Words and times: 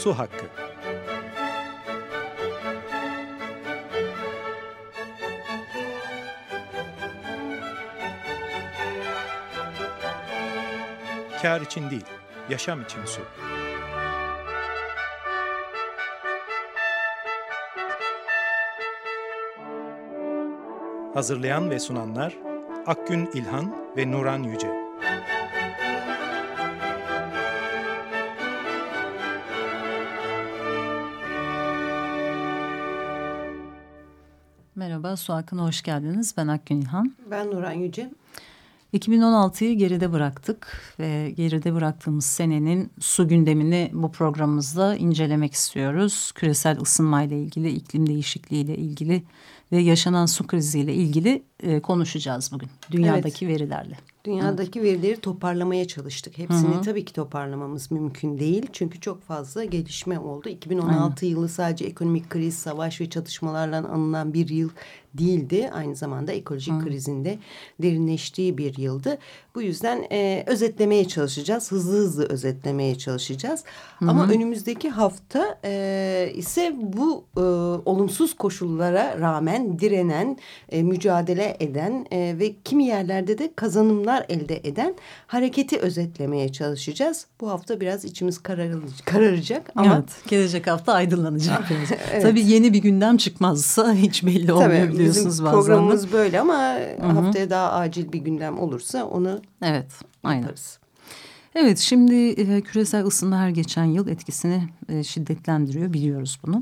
Su 0.00 0.18
Hakkı 0.18 0.46
Kar 11.42 11.60
için 11.60 11.90
değil, 11.90 12.04
yaşam 12.50 12.82
için 12.82 13.04
su. 13.04 13.20
Hazırlayan 21.14 21.70
ve 21.70 21.78
sunanlar 21.78 22.36
Akgün 22.86 23.30
İlhan 23.34 23.76
ve 23.96 24.10
Nuran 24.10 24.42
Yüce. 24.42 24.79
Merhaba, 35.10 35.22
Su 35.22 35.32
Hakkı'na 35.32 35.62
hoş 35.62 35.82
geldiniz. 35.82 36.34
Ben 36.36 36.48
Akgün 36.48 36.80
İlhan. 36.80 37.14
Ben 37.30 37.50
Nuran 37.50 37.72
Yüce. 37.72 38.10
2016'yı 38.94 39.78
geride 39.78 40.12
bıraktık 40.12 40.94
ve 40.98 41.30
geride 41.30 41.74
bıraktığımız 41.74 42.24
senenin 42.24 42.92
su 43.00 43.28
gündemini 43.28 43.90
bu 43.92 44.12
programımızda 44.12 44.96
incelemek 44.96 45.52
istiyoruz. 45.52 46.32
Küresel 46.34 46.80
ısınmayla 46.80 47.36
ilgili, 47.36 47.70
iklim 47.70 48.06
değişikliğiyle 48.06 48.76
ilgili 48.76 49.22
ve 49.72 49.78
yaşanan 49.78 50.26
su 50.26 50.46
kriziyle 50.46 50.94
ilgili 50.94 51.42
e, 51.62 51.80
konuşacağız 51.80 52.52
bugün 52.52 52.68
dünyadaki 52.90 53.44
evet. 53.44 53.54
verilerle. 53.54 53.96
Dünyadaki 54.24 54.80
evet. 54.80 54.92
verileri 54.92 55.20
toparlamaya 55.20 55.88
çalıştık. 55.88 56.38
Hepsini 56.38 56.74
Hı 56.74 56.78
-hı. 56.78 56.84
tabii 56.84 57.04
ki 57.04 57.12
toparlamamız 57.12 57.90
mümkün 57.90 58.38
değil. 58.38 58.66
Çünkü 58.72 59.00
çok 59.00 59.22
fazla 59.22 59.64
gelişme 59.64 60.18
oldu. 60.18 60.48
2016 60.48 61.26
Aynen. 61.26 61.34
yılı 61.34 61.48
sadece 61.48 61.84
ekonomik 61.84 62.30
kriz, 62.30 62.54
savaş 62.54 63.00
ve 63.00 63.10
çatışmalarla 63.10 63.76
anılan 63.76 64.34
bir 64.34 64.48
yıl 64.48 64.70
değildi. 65.14 65.70
Aynı 65.72 65.96
zamanda 65.96 66.32
ekolojik 66.32 66.74
Hı. 66.74 66.84
krizinde 66.84 67.38
derinleştiği 67.82 68.58
bir 68.58 68.78
yıldı. 68.78 69.18
Bu 69.54 69.62
yüzden 69.62 70.06
e, 70.12 70.44
özetlemeye 70.46 71.08
çalışacağız. 71.08 71.72
Hızlı 71.72 71.96
hızlı 71.98 72.28
özetlemeye 72.28 72.98
çalışacağız. 72.98 73.64
Hı 73.98 74.04
-hı. 74.04 74.10
Ama 74.10 74.28
önümüzdeki 74.28 74.90
hafta 74.90 75.58
e, 75.64 76.32
ise 76.34 76.76
bu 76.82 77.24
e, 77.36 77.40
olumsuz 77.90 78.36
koşullara 78.36 79.20
rağmen 79.20 79.78
direnen, 79.78 80.38
e, 80.68 80.82
mücadele 80.82 81.56
eden 81.60 82.06
e, 82.12 82.38
ve 82.38 82.52
kimi 82.64 82.84
yerlerde 82.84 83.38
de 83.38 83.52
kazanımlar 83.56 84.26
elde 84.28 84.60
eden 84.64 84.94
hareketi 85.26 85.78
özetlemeye 85.78 86.52
çalışacağız. 86.52 87.26
Bu 87.40 87.50
hafta 87.50 87.80
biraz 87.80 88.04
içimiz 88.04 88.38
kararacak 89.04 89.70
ama... 89.74 89.94
Evet, 89.94 90.28
gelecek 90.28 90.66
hafta 90.66 90.92
aydınlanacak. 90.92 91.64
evet. 92.12 92.22
Tabii 92.22 92.46
yeni 92.46 92.72
bir 92.72 92.82
gündem 92.82 93.16
çıkmazsa 93.16 93.94
hiç 93.94 94.26
belli 94.26 94.52
olmuyor 94.52 94.86
Tabii, 94.86 94.99
biliyorsunuz 95.00 95.32
bizim 95.32 95.44
bazen. 95.44 95.60
programımız 95.60 96.12
böyle 96.12 96.40
ama 96.40 96.54
Hı 96.54 97.02
-hı. 97.02 97.12
haftaya 97.12 97.50
daha 97.50 97.72
acil 97.72 98.12
bir 98.12 98.18
gündem 98.18 98.58
olursa 98.58 99.04
onu 99.04 99.40
evet, 99.62 99.92
aynen. 100.24 100.40
yaparız. 100.40 100.78
Evet 101.54 101.78
şimdi 101.78 102.14
e, 102.28 102.60
küresel 102.60 103.06
ısınma 103.06 103.38
her 103.38 103.48
geçen 103.48 103.84
yıl 103.84 104.08
etkisini 104.08 104.68
e, 104.88 105.04
şiddetlendiriyor 105.04 105.92
biliyoruz 105.92 106.38
bunu. 106.46 106.60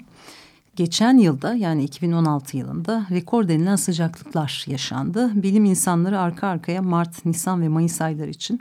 Geçen 0.77 1.17
yılda 1.17 1.55
yani 1.55 1.85
2016 1.85 2.57
yılında 2.57 3.07
rekor 3.11 3.49
denilen 3.49 3.77
sıcaklıklar 3.77 4.65
yaşandı. 4.69 5.31
Bilim 5.35 5.65
insanları 5.65 6.21
arka 6.21 6.47
arkaya 6.49 6.83
Mart, 6.83 7.25
Nisan 7.25 7.63
ve 7.63 7.69
Mayıs 7.69 8.01
ayları 8.01 8.31
için 8.31 8.61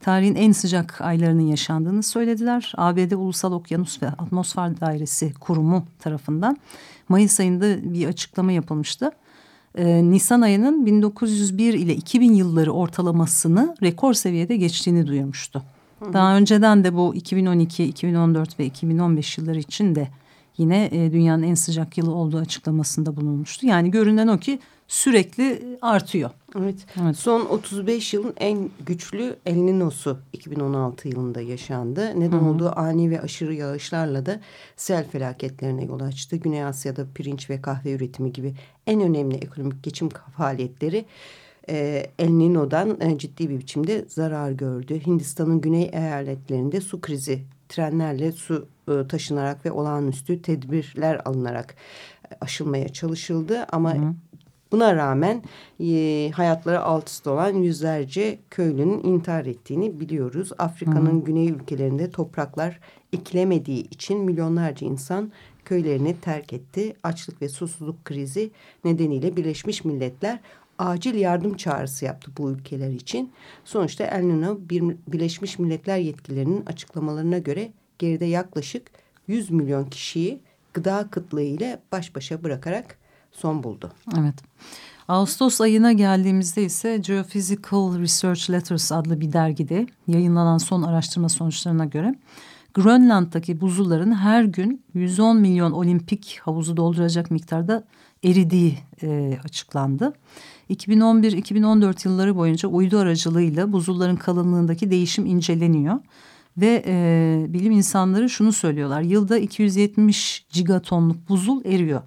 tarihin 0.00 0.34
en 0.34 0.52
sıcak 0.52 1.00
aylarının 1.00 1.46
yaşandığını 1.46 2.02
söylediler. 2.02 2.72
ABD 2.76 3.12
Ulusal 3.12 3.52
Okyanus 3.52 4.02
ve 4.02 4.08
Atmosfer 4.08 4.80
Dairesi 4.80 5.34
Kurumu 5.34 5.84
tarafından 5.98 6.56
Mayıs 7.08 7.40
ayında 7.40 7.92
bir 7.92 8.06
açıklama 8.06 8.52
yapılmıştı. 8.52 9.10
Ee, 9.78 10.10
Nisan 10.10 10.40
ayının 10.40 10.86
1901 10.86 11.74
ile 11.74 11.94
2000 11.94 12.32
yılları 12.32 12.72
ortalamasını 12.72 13.76
rekor 13.82 14.14
seviyede 14.14 14.56
geçtiğini 14.56 15.06
duyurmuştu. 15.06 15.62
Hı 15.98 16.04
hı. 16.04 16.12
Daha 16.12 16.36
önceden 16.36 16.84
de 16.84 16.94
bu 16.94 17.14
2012, 17.14 17.84
2014 17.84 18.60
ve 18.60 18.66
2015 18.66 19.38
yılları 19.38 19.58
için 19.58 19.94
de 19.94 20.08
yine 20.58 20.88
e, 20.92 21.12
dünyanın 21.12 21.42
en 21.42 21.54
sıcak 21.54 21.98
yılı 21.98 22.14
olduğu 22.14 22.38
açıklamasında 22.38 23.16
bulunmuştu. 23.16 23.66
Yani 23.66 23.90
görünen 23.90 24.28
o 24.28 24.38
ki 24.38 24.58
sürekli 24.88 25.78
artıyor. 25.82 26.30
Evet. 26.60 26.86
evet. 27.02 27.16
Son 27.16 27.40
35 27.46 28.14
yılın 28.14 28.34
en 28.36 28.70
güçlü 28.86 29.36
El 29.46 29.54
Nino'su 29.54 30.18
2016 30.32 31.08
yılında 31.08 31.40
yaşandı. 31.40 32.20
Neden 32.20 32.38
Hı 32.38 32.42
-hı. 32.42 32.48
olduğu 32.48 32.78
ani 32.78 33.10
ve 33.10 33.20
aşırı 33.20 33.54
yağışlarla 33.54 34.26
da 34.26 34.40
sel 34.76 35.08
felaketlerine 35.08 35.84
yol 35.84 36.00
açtı. 36.00 36.36
Güney 36.36 36.64
Asya'da 36.64 37.06
pirinç 37.14 37.50
ve 37.50 37.62
kahve 37.62 37.92
üretimi 37.92 38.32
gibi 38.32 38.54
en 38.86 39.00
önemli 39.00 39.36
ekonomik 39.36 39.82
geçim 39.82 40.08
faaliyetleri 40.36 41.04
e, 41.68 42.06
El 42.18 42.28
Nino'dan 42.28 43.00
e, 43.00 43.18
ciddi 43.18 43.50
bir 43.50 43.58
biçimde 43.58 44.04
zarar 44.08 44.50
gördü. 44.52 45.06
Hindistan'ın 45.06 45.60
güney 45.60 45.90
eyaletlerinde 45.92 46.80
su 46.80 47.00
krizi 47.00 47.44
trenlerle 47.68 48.32
su 48.32 48.68
e, 48.88 49.08
taşınarak 49.08 49.66
ve 49.66 49.72
olağanüstü 49.72 50.42
tedbirler 50.42 51.20
alınarak 51.24 51.74
e, 52.30 52.36
aşılmaya 52.40 52.88
çalışıldı. 52.88 53.66
Ama 53.72 53.94
Hı. 53.94 54.14
Buna 54.74 54.96
rağmen 54.96 55.42
e, 55.80 56.30
hayatları 56.34 56.80
alt 56.82 57.08
üst 57.08 57.26
olan 57.26 57.54
yüzlerce 57.54 58.38
köylünün 58.50 59.02
intihar 59.02 59.46
ettiğini 59.46 60.00
biliyoruz. 60.00 60.52
Afrika'nın 60.58 61.24
güney 61.24 61.48
ülkelerinde 61.48 62.10
topraklar 62.10 62.80
ekilemediği 63.12 63.90
için 63.90 64.20
milyonlarca 64.20 64.86
insan 64.86 65.32
köylerini 65.64 66.20
terk 66.20 66.52
etti. 66.52 66.96
Açlık 67.02 67.42
ve 67.42 67.48
susuzluk 67.48 68.04
krizi 68.04 68.50
nedeniyle 68.84 69.36
Birleşmiş 69.36 69.84
Milletler 69.84 70.40
acil 70.78 71.14
yardım 71.14 71.56
çağrısı 71.56 72.04
yaptı 72.04 72.30
bu 72.38 72.50
ülkeler 72.50 72.90
için. 72.90 73.32
Sonuçta 73.64 74.04
El 74.04 74.22
Nino 74.22 74.58
bir 74.70 74.82
Birleşmiş 75.08 75.58
Milletler 75.58 75.98
yetkililerinin 75.98 76.66
açıklamalarına 76.66 77.38
göre 77.38 77.72
geride 77.98 78.24
yaklaşık 78.24 78.90
100 79.28 79.50
milyon 79.50 79.84
kişiyi 79.84 80.40
gıda 80.74 81.08
kıtlığı 81.10 81.42
ile 81.42 81.80
baş 81.92 82.14
başa 82.14 82.44
bırakarak 82.44 83.03
son 83.36 83.62
buldu. 83.62 83.92
Evet. 84.18 84.34
Ağustos 85.08 85.60
ayına 85.60 85.92
geldiğimizde 85.92 86.64
ise 86.64 86.96
Geophysical 86.96 87.98
Research 87.98 88.50
Letters 88.50 88.92
adlı 88.92 89.20
bir 89.20 89.32
dergide 89.32 89.86
yayınlanan 90.06 90.58
son 90.58 90.82
araştırma 90.82 91.28
sonuçlarına 91.28 91.84
göre 91.84 92.14
Grönland'daki 92.74 93.60
buzulların 93.60 94.14
her 94.14 94.44
gün 94.44 94.82
110 94.94 95.36
milyon 95.36 95.72
olimpik 95.72 96.40
havuzu 96.42 96.76
dolduracak 96.76 97.30
miktarda 97.30 97.84
eridiği 98.24 98.78
e, 99.02 99.38
açıklandı. 99.44 100.12
2011-2014 100.70 102.08
yılları 102.08 102.36
boyunca 102.36 102.68
uydu 102.68 102.98
aracılığıyla 102.98 103.72
buzulların 103.72 104.16
kalınlığındaki 104.16 104.90
değişim 104.90 105.26
inceleniyor. 105.26 106.00
Ve 106.56 106.84
e, 106.86 107.46
bilim 107.48 107.72
insanları 107.72 108.30
şunu 108.30 108.52
söylüyorlar. 108.52 109.02
Yılda 109.02 109.38
270 109.38 110.46
gigatonluk 110.50 111.28
buzul 111.28 111.64
eriyor. 111.64 112.02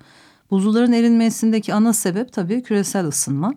Buzulların 0.51 0.91
erinmesindeki 0.91 1.73
ana 1.73 1.93
sebep 1.93 2.33
tabii 2.33 2.63
küresel 2.63 3.05
ısınma. 3.05 3.53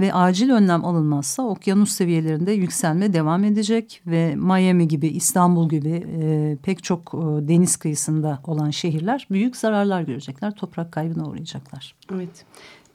Ve 0.00 0.14
acil 0.14 0.50
önlem 0.50 0.84
alınmazsa 0.84 1.42
okyanus 1.42 1.92
seviyelerinde 1.92 2.52
yükselme 2.52 3.12
devam 3.12 3.44
edecek 3.44 4.02
ve 4.06 4.36
Miami 4.36 4.88
gibi 4.88 5.08
İstanbul 5.08 5.68
gibi 5.68 6.06
e, 6.20 6.56
pek 6.62 6.84
çok 6.84 7.14
e, 7.14 7.48
deniz 7.48 7.76
kıyısında 7.76 8.40
olan 8.44 8.70
şehirler 8.70 9.26
büyük 9.30 9.56
zararlar 9.56 10.02
görecekler. 10.02 10.54
Toprak 10.54 10.92
kaybına 10.92 11.28
uğrayacaklar. 11.28 11.94
Evet. 12.14 12.44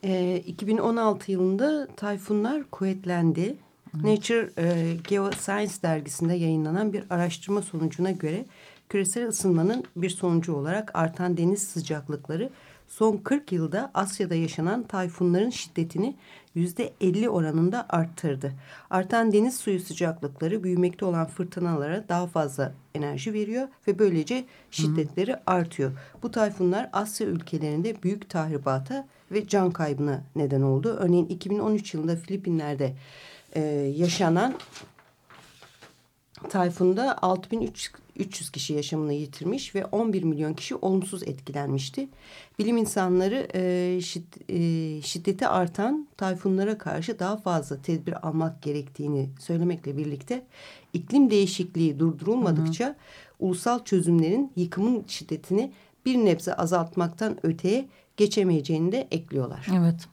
E, 0.02 0.42
2016 0.46 1.32
yılında 1.32 1.88
tayfunlar 1.96 2.64
kuvvetlendi. 2.70 3.56
Nature 3.94 4.50
e, 4.58 4.96
Geoscience 5.08 5.72
dergisinde 5.82 6.34
yayınlanan 6.34 6.92
bir 6.92 7.04
araştırma 7.10 7.62
sonucuna 7.62 8.10
göre 8.10 8.44
küresel 8.88 9.28
ısınmanın 9.28 9.84
bir 9.96 10.10
sonucu 10.10 10.54
olarak 10.54 10.90
artan 10.94 11.36
deniz 11.36 11.62
sıcaklıkları 11.62 12.50
son 12.88 13.16
40 13.16 13.52
yılda 13.52 13.90
Asya'da 13.94 14.34
yaşanan 14.34 14.82
tayfunların 14.82 15.50
şiddetini 15.50 16.16
yüzde 16.54 16.92
50 17.00 17.28
oranında 17.28 17.86
arttırdı. 17.88 18.52
Artan 18.90 19.32
deniz 19.32 19.56
suyu 19.56 19.80
sıcaklıkları 19.80 20.64
büyümekte 20.64 21.04
olan 21.04 21.26
fırtınalara 21.26 22.08
daha 22.08 22.26
fazla 22.26 22.72
enerji 22.94 23.32
veriyor 23.32 23.68
ve 23.88 23.98
böylece 23.98 24.44
şiddetleri 24.70 25.32
Hı. 25.32 25.40
artıyor. 25.46 25.92
Bu 26.22 26.30
tayfunlar 26.30 26.90
Asya 26.92 27.26
ülkelerinde 27.26 28.02
büyük 28.02 28.30
tahribata 28.30 29.06
ve 29.32 29.48
can 29.48 29.70
kaybına 29.70 30.22
neden 30.36 30.62
oldu. 30.62 30.96
Örneğin 31.00 31.26
2013 31.26 31.94
yılında 31.94 32.16
Filipinler'de 32.16 32.94
e, 33.52 33.60
yaşanan 33.96 34.54
Tayfunda 36.48 37.22
6300 37.22 38.50
kişi 38.50 38.72
yaşamını 38.72 39.12
yitirmiş 39.12 39.74
ve 39.74 39.84
11 39.84 40.22
milyon 40.22 40.54
kişi 40.54 40.74
olumsuz 40.74 41.22
etkilenmişti. 41.22 42.08
Bilim 42.58 42.76
insanları 42.76 43.48
e, 43.54 44.00
şid, 44.00 44.24
e, 44.48 45.02
şiddeti 45.02 45.48
artan 45.48 46.08
tayfunlara 46.16 46.78
karşı 46.78 47.18
daha 47.18 47.36
fazla 47.36 47.82
tedbir 47.82 48.28
almak 48.28 48.62
gerektiğini 48.62 49.28
söylemekle 49.40 49.96
birlikte 49.96 50.42
iklim 50.92 51.30
değişikliği 51.30 51.98
durdurulmadıkça 51.98 52.84
hı 52.84 52.90
hı. 52.90 52.96
ulusal 53.40 53.84
çözümlerin 53.84 54.52
yıkımın 54.56 55.04
şiddetini 55.06 55.72
bir 56.06 56.16
nebze 56.16 56.54
azaltmaktan 56.54 57.46
öteye 57.46 57.88
geçemeyeceğini 58.16 58.92
de 58.92 59.08
ekliyorlar. 59.10 59.66
Evet. 59.78 60.08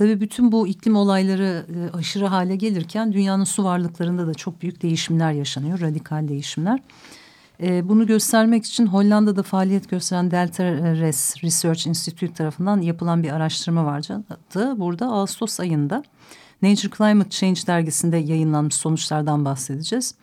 Tabii 0.00 0.20
bütün 0.20 0.52
bu 0.52 0.68
iklim 0.68 0.96
olayları 0.96 1.66
e, 1.68 1.96
aşırı 1.96 2.26
hale 2.26 2.56
gelirken 2.56 3.12
dünyanın 3.12 3.44
su 3.44 3.64
varlıklarında 3.64 4.26
da 4.26 4.34
çok 4.34 4.62
büyük 4.62 4.82
değişimler 4.82 5.32
yaşanıyor, 5.32 5.80
radikal 5.80 6.28
değişimler. 6.28 6.80
E, 7.62 7.88
bunu 7.88 8.06
göstermek 8.06 8.64
için 8.64 8.86
Hollanda'da 8.86 9.42
faaliyet 9.42 9.90
gösteren 9.90 10.30
Delta 10.30 10.64
Res 10.64 11.44
Research 11.44 11.86
Institute 11.86 12.34
tarafından 12.34 12.80
yapılan 12.80 13.22
bir 13.22 13.30
araştırma 13.30 13.84
vardı. 13.84 14.24
Burada 14.54 15.06
Ağustos 15.06 15.60
ayında 15.60 16.02
Nature 16.62 16.90
Climate 16.98 17.30
Change 17.30 17.60
dergisinde 17.66 18.16
yayınlanmış 18.16 18.74
sonuçlardan 18.74 19.44
bahsedeceğiz. 19.44 20.14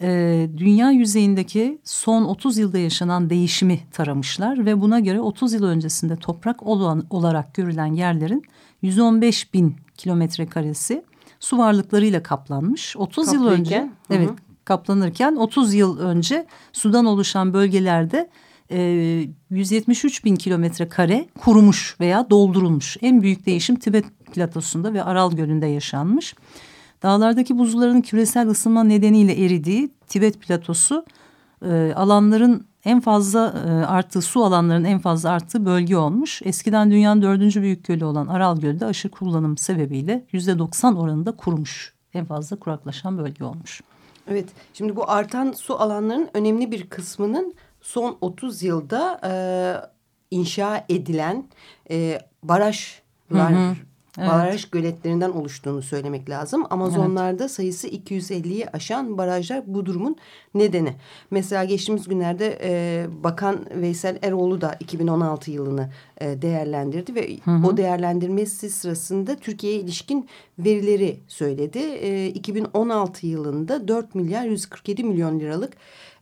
E, 0.00 0.48
dünya 0.56 0.90
yüzeyindeki 0.90 1.78
son 1.84 2.24
30 2.24 2.58
yılda 2.58 2.78
yaşanan 2.78 3.30
değişimi 3.30 3.80
taramışlar 3.92 4.66
ve 4.66 4.80
buna 4.80 5.00
göre 5.00 5.20
30 5.20 5.52
yıl 5.52 5.64
öncesinde 5.64 6.16
toprak 6.16 6.62
olan, 6.62 7.06
olarak 7.10 7.54
görülen 7.54 7.94
yerlerin 7.94 8.42
115 8.82 9.54
bin 9.54 9.76
kilometre 9.96 10.46
karesi 10.46 11.04
su 11.40 11.58
varlıklarıyla 11.58 12.22
kaplanmış. 12.22 12.96
30 12.96 13.32
yıl 13.32 13.46
önce 13.46 13.78
hı 13.78 13.84
hı. 13.84 13.88
evet 14.10 14.30
kaplanırken 14.64 15.36
30 15.36 15.74
yıl 15.74 15.98
önce 15.98 16.46
sudan 16.72 17.06
oluşan 17.06 17.52
bölgelerde 17.52 18.30
e, 18.70 18.78
173 19.50 20.24
bin 20.24 20.36
kilometre 20.36 20.88
kare 20.88 21.28
kurumuş 21.40 21.96
veya 22.00 22.30
doldurulmuş. 22.30 22.96
En 23.02 23.22
büyük 23.22 23.46
değişim 23.46 23.76
Tibet 23.76 24.04
platosunda 24.32 24.94
ve 24.94 25.02
Aral 25.02 25.32
Gölü'nde 25.32 25.66
yaşanmış. 25.66 26.34
Dağlardaki 27.02 27.58
buzulların 27.58 28.00
küresel 28.00 28.48
ısınma 28.48 28.84
nedeniyle 28.84 29.44
eridiği 29.44 29.90
Tibet 30.08 30.40
platosu 30.40 31.04
e, 31.62 31.92
alanların 31.96 32.66
en 32.86 33.00
fazla 33.00 33.54
e, 33.66 33.70
arttığı 33.86 34.22
su 34.22 34.44
alanlarının 34.44 34.84
en 34.84 34.98
fazla 34.98 35.30
arttığı 35.30 35.66
bölge 35.66 35.96
olmuş. 35.96 36.42
Eskiden 36.44 36.90
dünyanın 36.90 37.22
dördüncü 37.22 37.62
büyük 37.62 37.84
gölü 37.84 38.04
olan 38.04 38.26
Aral 38.26 38.60
Gölü 38.60 38.80
de 38.80 38.86
aşırı 38.86 39.12
kullanım 39.12 39.58
sebebiyle 39.58 40.24
yüzde 40.32 40.58
doksan 40.58 40.96
oranında 40.96 41.32
kurumuş. 41.32 41.94
En 42.14 42.24
fazla 42.24 42.56
kuraklaşan 42.56 43.18
bölge 43.18 43.44
olmuş. 43.44 43.80
Evet 44.30 44.48
şimdi 44.72 44.96
bu 44.96 45.10
artan 45.10 45.52
su 45.52 45.80
alanlarının 45.80 46.28
önemli 46.34 46.70
bir 46.70 46.86
kısmının 46.86 47.54
son 47.80 48.18
30 48.20 48.62
yılda 48.62 49.20
e, 49.24 49.32
inşa 50.30 50.84
edilen 50.88 51.44
e, 51.90 52.18
barajlar 52.42 53.52
hı 53.52 53.56
hı. 53.56 53.76
Evet. 54.18 54.30
Baraj 54.30 54.70
göletlerinden 54.70 55.30
oluştuğunu 55.30 55.82
söylemek 55.82 56.30
lazım. 56.30 56.66
Amazonlarda 56.70 57.42
evet. 57.42 57.50
sayısı 57.50 57.88
250'yi 57.88 58.70
aşan 58.70 59.18
barajlar 59.18 59.62
bu 59.66 59.86
durumun 59.86 60.16
nedeni. 60.58 60.94
Mesela 61.30 61.64
geçtiğimiz 61.64 62.08
günlerde 62.08 62.58
e, 62.62 63.06
Bakan 63.24 63.66
Veysel 63.74 64.18
Eroğlu 64.22 64.60
da 64.60 64.76
2016 64.80 65.50
yılını 65.50 65.90
e, 66.20 66.42
değerlendirdi 66.42 67.14
ve 67.14 67.36
hı 67.44 67.50
hı. 67.50 67.66
o 67.66 67.76
değerlendirmesi 67.76 68.70
sırasında 68.70 69.36
Türkiye'ye 69.36 69.80
ilişkin 69.80 70.28
verileri 70.58 71.20
söyledi. 71.28 71.78
E, 71.78 72.26
2016 72.26 73.26
yılında 73.26 73.88
4 73.88 74.14
milyar 74.14 74.44
147 74.44 75.04
milyon 75.04 75.40
liralık 75.40 75.72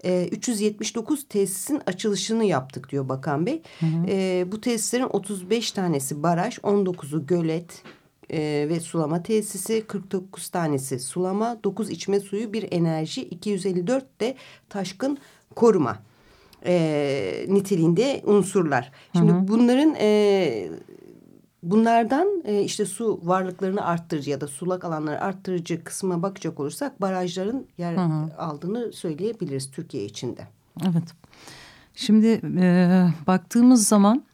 379 0.05 1.21
e, 1.21 1.29
tesisin 1.29 1.83
açılışını 1.87 2.45
yaptık 2.45 2.91
diyor 2.91 3.09
Bakan 3.09 3.47
Bey. 3.47 3.63
Hı 3.81 3.87
hı. 3.87 4.07
E, 4.09 4.45
bu 4.53 4.61
tesislerin 4.61 5.09
35 5.13 5.73
tanesi 5.73 6.23
baraj, 6.23 6.59
19'u 6.59 7.27
gölet 7.27 7.83
e, 8.31 8.67
ve 8.69 8.81
sulama 8.81 9.23
tesisi, 9.23 9.87
49 9.87 10.49
tanesi 10.49 10.99
sulama, 10.99 11.59
9 11.65 11.91
içme 11.91 12.21
suyu, 12.21 12.53
bir 12.53 12.69
enerji, 12.73 13.23
254 13.23 14.21
de 14.21 14.35
taşkın 14.69 15.19
koruma 15.55 15.99
e, 16.67 17.47
niteliğinde 17.49 18.23
unsurlar. 18.25 18.93
Şimdi 19.13 19.33
hı 19.33 19.37
hı. 19.37 19.49
bunların 19.49 19.95
e, 20.01 20.71
Bunlardan 21.65 22.43
e, 22.45 22.63
işte 22.63 22.87
su 22.87 23.21
varlıklarını 23.23 23.85
arttırıcı 23.85 24.31
ya 24.31 24.41
da 24.41 24.47
sulak 24.47 24.85
alanları 24.85 25.21
arttırıcı 25.21 25.85
kısmına 25.85 26.23
bakacak 26.23 26.61
olursak 26.61 27.01
barajların 27.01 27.67
yer 27.79 27.97
hı 27.97 28.01
hı. 28.01 28.37
aldığını 28.39 28.93
söyleyebiliriz 28.93 29.71
Türkiye 29.71 30.05
içinde. 30.05 30.49
Evet. 30.83 31.05
Şimdi 31.95 32.41
e, 32.61 33.07
baktığımız 33.27 33.89
zaman 33.89 34.25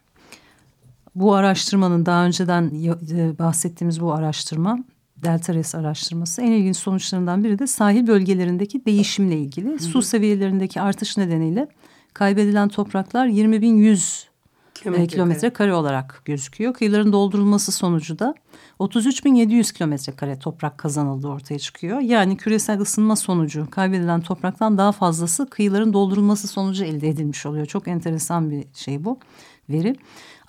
bu 1.15 1.35
araştırmanın 1.35 2.07
daha 2.07 2.25
önceden 2.25 2.73
e, 3.13 3.39
bahsettiğimiz 3.39 4.01
bu 4.01 4.13
araştırma 4.13 4.79
Delta 5.17 5.55
Res 5.55 5.75
araştırması 5.75 6.43
en 6.43 6.53
ilginç 6.53 6.77
sonuçlarından 6.77 7.45
biri 7.45 7.59
de 7.59 7.67
sahil 7.67 8.07
bölgelerindeki 8.07 8.85
değişimle 8.85 9.39
ilgili. 9.39 9.69
Hı 9.69 9.75
hı. 9.75 9.79
Su 9.79 10.03
seviyelerindeki 10.03 10.81
artış 10.81 11.17
nedeniyle 11.17 11.69
kaybedilen 12.15 12.69
topraklar 12.69 13.27
20.100 13.27 14.31
kilometre, 14.75 15.07
kilometre 15.07 15.51
kare 15.51 15.75
olarak 15.75 16.23
gözüküyor. 16.25 16.75
Kıyıların 16.75 17.13
doldurulması 17.13 17.73
sonucu 17.73 18.19
da 18.19 18.35
33.700 18.81 19.73
kilometre 19.75 20.13
kare 20.13 20.39
toprak 20.39 20.79
kazanıldı 20.79 21.29
ortaya 21.29 21.59
çıkıyor. 21.59 22.01
Yani 22.01 22.37
küresel 22.37 22.81
ısınma 22.81 23.17
sonucu 23.17 23.71
kaybedilen 23.71 24.21
topraktan 24.21 24.79
daha 24.79 24.93
fazlası 24.93 25.51
kıyıların 25.51 25.93
doldurulması 25.93 26.49
sonucu 26.49 26.85
elde 26.85 27.09
edilmiş 27.09 27.47
oluyor. 27.47 27.67
Çok 27.67 27.89
enteresan 27.89 28.51
bir 28.51 28.65
şey 28.75 29.05
bu 29.05 29.19
veri. 29.71 29.97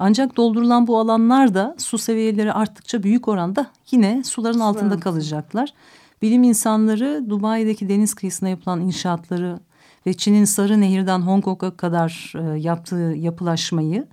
Ancak 0.04 0.38
doldurulan 0.38 0.88
bu 0.88 1.00
alanlar 1.00 1.54
da 1.54 1.76
su 1.78 1.98
seviyeleri 1.98 2.54
arttıkça 2.54 3.04
büyük 3.04 3.28
oranda 3.28 3.66
yine 3.92 4.24
suların 4.24 4.60
altında 4.60 5.00
kalacaklar. 5.00 5.74
Bilim 6.22 6.44
insanları 6.44 7.26
Dubai'deki 7.30 7.90
deniz 7.90 8.14
kıyısına 8.14 8.50
yapılan 8.50 8.82
inşaatları 8.82 9.60
ve 10.08 10.14
Çin'in 10.14 10.46
Sarı 10.46 10.82
Nehir'den 10.82 11.20
Hong 11.20 11.44
Kong'a 11.44 11.78
kadar 11.78 12.34
e, 12.36 12.60
yaptığı 12.60 13.14
yapılaşmayı 13.18 14.08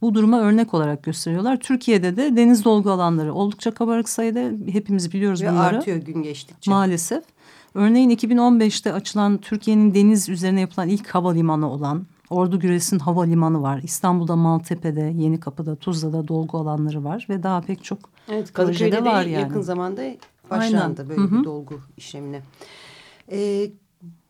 bu 0.00 0.14
duruma 0.14 0.40
örnek 0.40 0.74
olarak 0.74 1.02
gösteriyorlar. 1.02 1.56
Türkiye'de 1.56 2.16
de 2.16 2.36
deniz 2.36 2.64
dolgu 2.64 2.90
alanları 2.90 3.34
oldukça 3.34 3.70
kabarık 3.70 4.08
sayıda 4.08 4.40
hepimiz 4.72 5.12
biliyoruz 5.12 5.42
Ve 5.42 5.50
bunları. 5.50 5.76
artıyor 5.76 5.96
gün 5.96 6.22
geçtikçe. 6.22 6.70
Maalesef. 6.70 7.24
Örneğin 7.74 8.10
2015'te 8.10 8.92
açılan 8.92 9.38
Türkiye'nin 9.38 9.94
deniz 9.94 10.28
üzerine 10.28 10.60
yapılan 10.60 10.88
ilk 10.88 11.08
havalimanı 11.08 11.70
olan 11.70 12.06
Ordu 12.32 12.60
Güres'in 12.60 12.98
havalimanı 12.98 13.62
var. 13.62 13.80
İstanbul'da 13.82 14.36
Maltepe'de, 14.36 15.00
Yenikapı'da, 15.00 15.76
Tuzla'da 15.76 16.28
dolgu 16.28 16.58
alanları 16.58 17.04
var 17.04 17.26
ve 17.28 17.42
daha 17.42 17.60
pek 17.60 17.84
çok 17.84 17.98
evet, 18.28 18.54
projede 18.54 19.04
var 19.04 19.22
yani. 19.22 19.42
yakın 19.42 19.60
zamanda 19.60 20.02
başlandı 20.50 21.02
Aynen. 21.02 21.08
böyle 21.08 21.20
Hı 21.20 21.24
-hı. 21.24 21.40
bir 21.40 21.44
dolgu 21.44 21.80
işlemine. 21.96 22.42
Ee, 23.32 23.70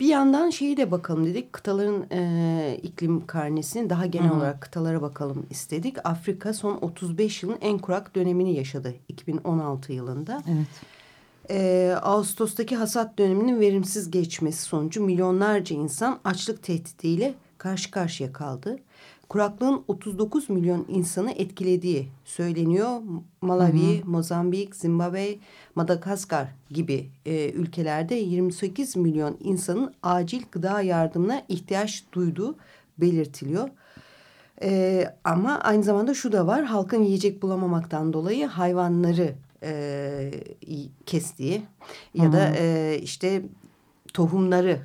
bir 0.00 0.06
yandan 0.06 0.50
şeyi 0.50 0.76
de 0.76 0.90
bakalım 0.90 1.26
dedik. 1.26 1.52
Kıtaların 1.52 2.06
e, 2.12 2.78
iklim 2.82 3.26
karnesini 3.26 3.90
daha 3.90 4.06
genel 4.06 4.28
Hı 4.28 4.32
-hı. 4.32 4.36
olarak 4.36 4.60
kıtalara 4.60 5.02
bakalım 5.02 5.46
istedik. 5.50 5.96
Afrika 6.04 6.54
son 6.54 6.78
35 6.80 7.42
yılın 7.42 7.58
en 7.60 7.78
kurak 7.78 8.14
dönemini 8.14 8.54
yaşadı 8.54 8.94
2016 9.08 9.92
yılında. 9.92 10.42
Evet. 10.48 10.66
E, 11.50 11.94
Ağustos'taki 12.02 12.76
hasat 12.76 13.18
döneminin 13.18 13.60
verimsiz 13.60 14.10
geçmesi 14.10 14.62
sonucu 14.62 15.04
milyonlarca 15.04 15.76
insan 15.76 16.18
açlık 16.24 16.62
tehdidiyle 16.62 17.34
karşı 17.62 17.90
karşıya 17.90 18.32
kaldı 18.32 18.78
kuraklığın 19.32 19.84
39 19.88 20.50
milyon 20.50 20.86
insanı 20.88 21.30
etkilediği 21.30 22.08
söyleniyor. 22.24 23.00
Malawi, 23.40 23.98
hı 23.98 24.02
hı. 24.02 24.10
Mozambik, 24.10 24.76
Zimbabwe, 24.76 25.38
Madagaskar 25.74 26.48
gibi 26.70 27.10
e, 27.26 27.50
ülkelerde 27.50 28.14
28 28.14 28.96
milyon 28.96 29.36
insanın 29.40 29.94
acil 30.02 30.42
gıda 30.52 30.80
yardımına 30.80 31.42
ihtiyaç 31.48 32.04
duyduğu 32.12 32.56
belirtiliyor. 32.98 33.68
E, 34.62 35.04
ama 35.24 35.60
aynı 35.60 35.82
zamanda 35.82 36.14
şu 36.14 36.32
da 36.32 36.46
var 36.46 36.64
halkın 36.64 37.02
yiyecek 37.02 37.42
bulamamaktan 37.42 38.12
dolayı 38.12 38.46
hayvanları 38.46 39.34
e, 39.62 40.30
kestiği 41.06 41.62
ya 42.14 42.24
hı 42.24 42.28
hı. 42.28 42.32
da 42.32 42.52
e, 42.56 42.98
işte 43.02 43.42
tohumları 44.14 44.80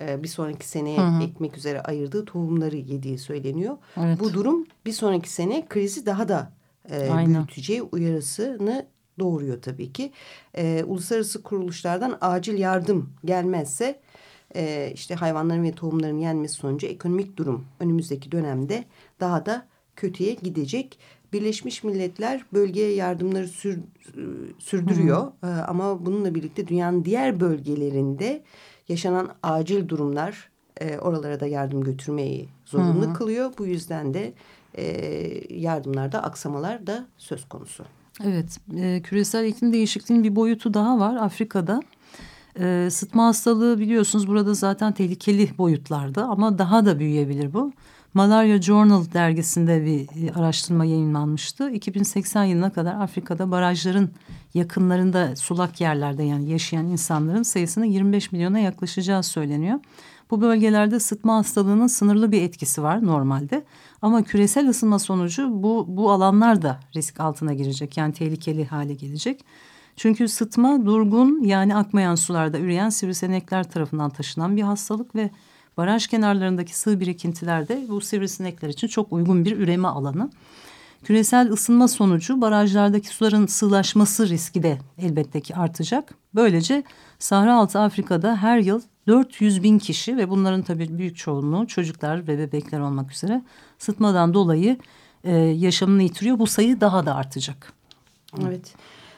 e, 0.00 0.22
bir 0.22 0.28
sonraki 0.28 0.68
seneye 0.68 0.98
hı 0.98 1.06
hı. 1.06 1.22
ekmek 1.22 1.56
üzere 1.56 1.80
ayırdığı 1.80 2.24
tohumları 2.24 2.76
yediği 2.76 3.18
söyleniyor. 3.18 3.76
Evet. 3.96 4.20
Bu 4.20 4.32
durum 4.32 4.66
bir 4.86 4.92
sonraki 4.92 5.30
sene 5.30 5.66
krizi 5.68 6.06
daha 6.06 6.28
da 6.28 6.52
e, 6.90 7.26
büyüteceği 7.26 7.82
uyarısını 7.82 8.86
doğuruyor 9.18 9.62
tabii 9.62 9.92
ki. 9.92 10.12
E, 10.54 10.84
uluslararası 10.86 11.42
kuruluşlardan 11.42 12.18
acil 12.20 12.58
yardım 12.58 13.10
gelmezse 13.24 14.00
e, 14.56 14.90
işte 14.94 15.14
hayvanların 15.14 15.62
ve 15.62 15.72
tohumların 15.72 16.18
yenmesi 16.18 16.54
sonucu 16.54 16.86
ekonomik 16.86 17.36
durum 17.36 17.66
önümüzdeki 17.80 18.32
dönemde 18.32 18.84
daha 19.20 19.46
da 19.46 19.66
kötüye 19.96 20.34
gidecek. 20.34 20.98
Birleşmiş 21.32 21.84
Milletler 21.84 22.44
bölgeye 22.52 22.94
yardımları 22.94 23.48
sür, 23.48 23.78
sürdürüyor. 24.58 25.32
Hı 25.40 25.46
hı. 25.46 25.50
E, 25.50 25.62
ama 25.62 26.06
bununla 26.06 26.34
birlikte 26.34 26.68
dünyanın 26.68 27.04
diğer 27.04 27.40
bölgelerinde 27.40 28.42
yaşanan 28.88 29.30
acil 29.42 29.88
durumlar 29.88 30.50
e, 30.80 30.98
oralara 30.98 31.40
da 31.40 31.46
yardım 31.46 31.84
götürmeyi 31.84 32.48
zorunlu 32.64 33.06
hı 33.06 33.10
hı. 33.10 33.14
kılıyor. 33.14 33.52
Bu 33.58 33.66
yüzden 33.66 34.14
de 34.14 34.32
e, 34.74 34.84
yardımlarda 35.54 36.22
aksamalar 36.22 36.86
da 36.86 37.06
söz 37.18 37.48
konusu. 37.48 37.84
Evet, 38.24 38.58
e, 38.76 39.02
küresel 39.02 39.44
iklim 39.44 39.72
değişikliğinin 39.72 40.24
bir 40.24 40.36
boyutu 40.36 40.74
daha 40.74 40.98
var 40.98 41.16
Afrika'da. 41.16 41.80
E, 42.60 42.88
sıtma 42.90 43.26
hastalığı 43.26 43.78
biliyorsunuz 43.78 44.28
burada 44.28 44.54
zaten 44.54 44.92
tehlikeli 44.92 45.58
boyutlarda 45.58 46.24
ama 46.24 46.58
daha 46.58 46.86
da 46.86 46.98
büyüyebilir 46.98 47.52
bu. 47.52 47.72
Malaria 48.14 48.62
Journal 48.62 49.04
dergisinde 49.12 49.84
bir 49.84 50.28
e, 50.28 50.32
araştırma 50.32 50.84
yayınlanmıştı. 50.84 51.70
2080 51.70 52.44
yılına 52.44 52.72
kadar 52.72 52.94
Afrika'da 52.94 53.50
barajların 53.50 54.10
yakınlarında 54.54 55.36
sulak 55.36 55.80
yerlerde 55.80 56.22
yani 56.22 56.50
yaşayan 56.50 56.86
insanların 56.86 57.42
sayısının 57.42 57.84
25 57.84 58.32
milyona 58.32 58.58
yaklaşacağı 58.58 59.22
söyleniyor. 59.22 59.78
Bu 60.30 60.40
bölgelerde 60.40 61.00
sıtma 61.00 61.36
hastalığının 61.36 61.86
sınırlı 61.86 62.32
bir 62.32 62.42
etkisi 62.42 62.82
var 62.82 63.06
normalde. 63.06 63.64
Ama 64.02 64.22
küresel 64.22 64.68
ısınma 64.68 64.98
sonucu 64.98 65.62
bu, 65.62 65.84
bu 65.88 66.10
alanlar 66.10 66.62
da 66.62 66.80
risk 66.96 67.20
altına 67.20 67.54
girecek. 67.54 67.96
Yani 67.96 68.12
tehlikeli 68.12 68.64
hale 68.64 68.94
gelecek. 68.94 69.44
Çünkü 69.96 70.28
sıtma 70.28 70.86
durgun 70.86 71.44
yani 71.44 71.76
akmayan 71.76 72.14
sularda 72.14 72.58
üreyen 72.58 72.88
sivrisinekler 72.88 73.70
tarafından 73.70 74.10
taşınan 74.10 74.56
bir 74.56 74.62
hastalık 74.62 75.14
ve 75.14 75.30
baraj 75.76 76.06
kenarlarındaki 76.06 76.78
sığ 76.78 77.00
birikintilerde 77.00 77.84
bu 77.88 78.00
sivrisinekler 78.00 78.68
için 78.68 78.88
çok 78.88 79.12
uygun 79.12 79.44
bir 79.44 79.58
üreme 79.58 79.88
alanı. 79.88 80.30
Küresel 81.04 81.50
ısınma 81.50 81.88
sonucu 81.88 82.40
barajlardaki 82.40 83.08
suların 83.08 83.46
sığlaşması 83.46 84.28
riski 84.28 84.62
de 84.62 84.78
elbette 84.98 85.40
ki 85.40 85.56
artacak. 85.56 86.14
Böylece 86.34 86.84
Sahra 87.18 87.56
Altı 87.56 87.78
Afrika'da 87.78 88.36
her 88.36 88.58
yıl 88.58 88.82
400 89.06 89.62
bin 89.62 89.78
kişi 89.78 90.16
ve 90.16 90.30
bunların 90.30 90.62
tabii 90.62 90.98
büyük 90.98 91.16
çoğunluğu 91.16 91.66
çocuklar 91.66 92.28
ve 92.28 92.38
bebekler 92.38 92.80
olmak 92.80 93.12
üzere 93.12 93.42
sıtmadan 93.78 94.34
dolayı 94.34 94.78
e, 95.24 95.36
yaşamını 95.36 96.02
yitiriyor. 96.02 96.38
Bu 96.38 96.46
sayı 96.46 96.80
daha 96.80 97.06
da 97.06 97.14
artacak. 97.14 97.72
Evet. 98.46 98.74